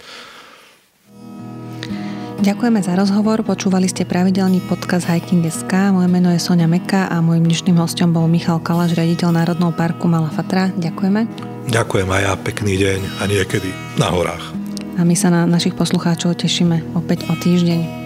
Ďakujeme 2.42 2.82
za 2.82 2.98
rozhovor, 2.98 3.46
počúvali 3.46 3.86
ste 3.86 4.02
pravidelný 4.02 4.66
podcast 4.66 5.06
Hiking.sk, 5.06 5.94
moje 5.94 6.10
meno 6.10 6.34
je 6.34 6.42
Sonia 6.42 6.66
Meka 6.66 7.06
a 7.06 7.22
môjim 7.22 7.46
dnešným 7.46 7.78
hostom 7.78 8.18
bol 8.18 8.26
Michal 8.26 8.58
Kalaš, 8.58 8.98
riaditeľ 8.98 9.30
Národného 9.30 9.70
parku 9.78 10.10
Malá 10.10 10.34
Fatra. 10.34 10.74
Ďakujeme. 10.74 11.30
Ďakujem 11.70 12.10
aj 12.10 12.22
ja, 12.26 12.34
pekný 12.42 12.74
deň 12.82 13.00
a 13.22 13.24
niekedy 13.30 13.70
na 14.02 14.10
horách. 14.10 14.58
A 14.98 15.06
my 15.06 15.14
sa 15.14 15.30
na 15.30 15.46
našich 15.46 15.78
poslucháčov 15.78 16.34
tešíme 16.42 16.98
opäť 16.98 17.30
o 17.30 17.38
týždeň. 17.38 18.01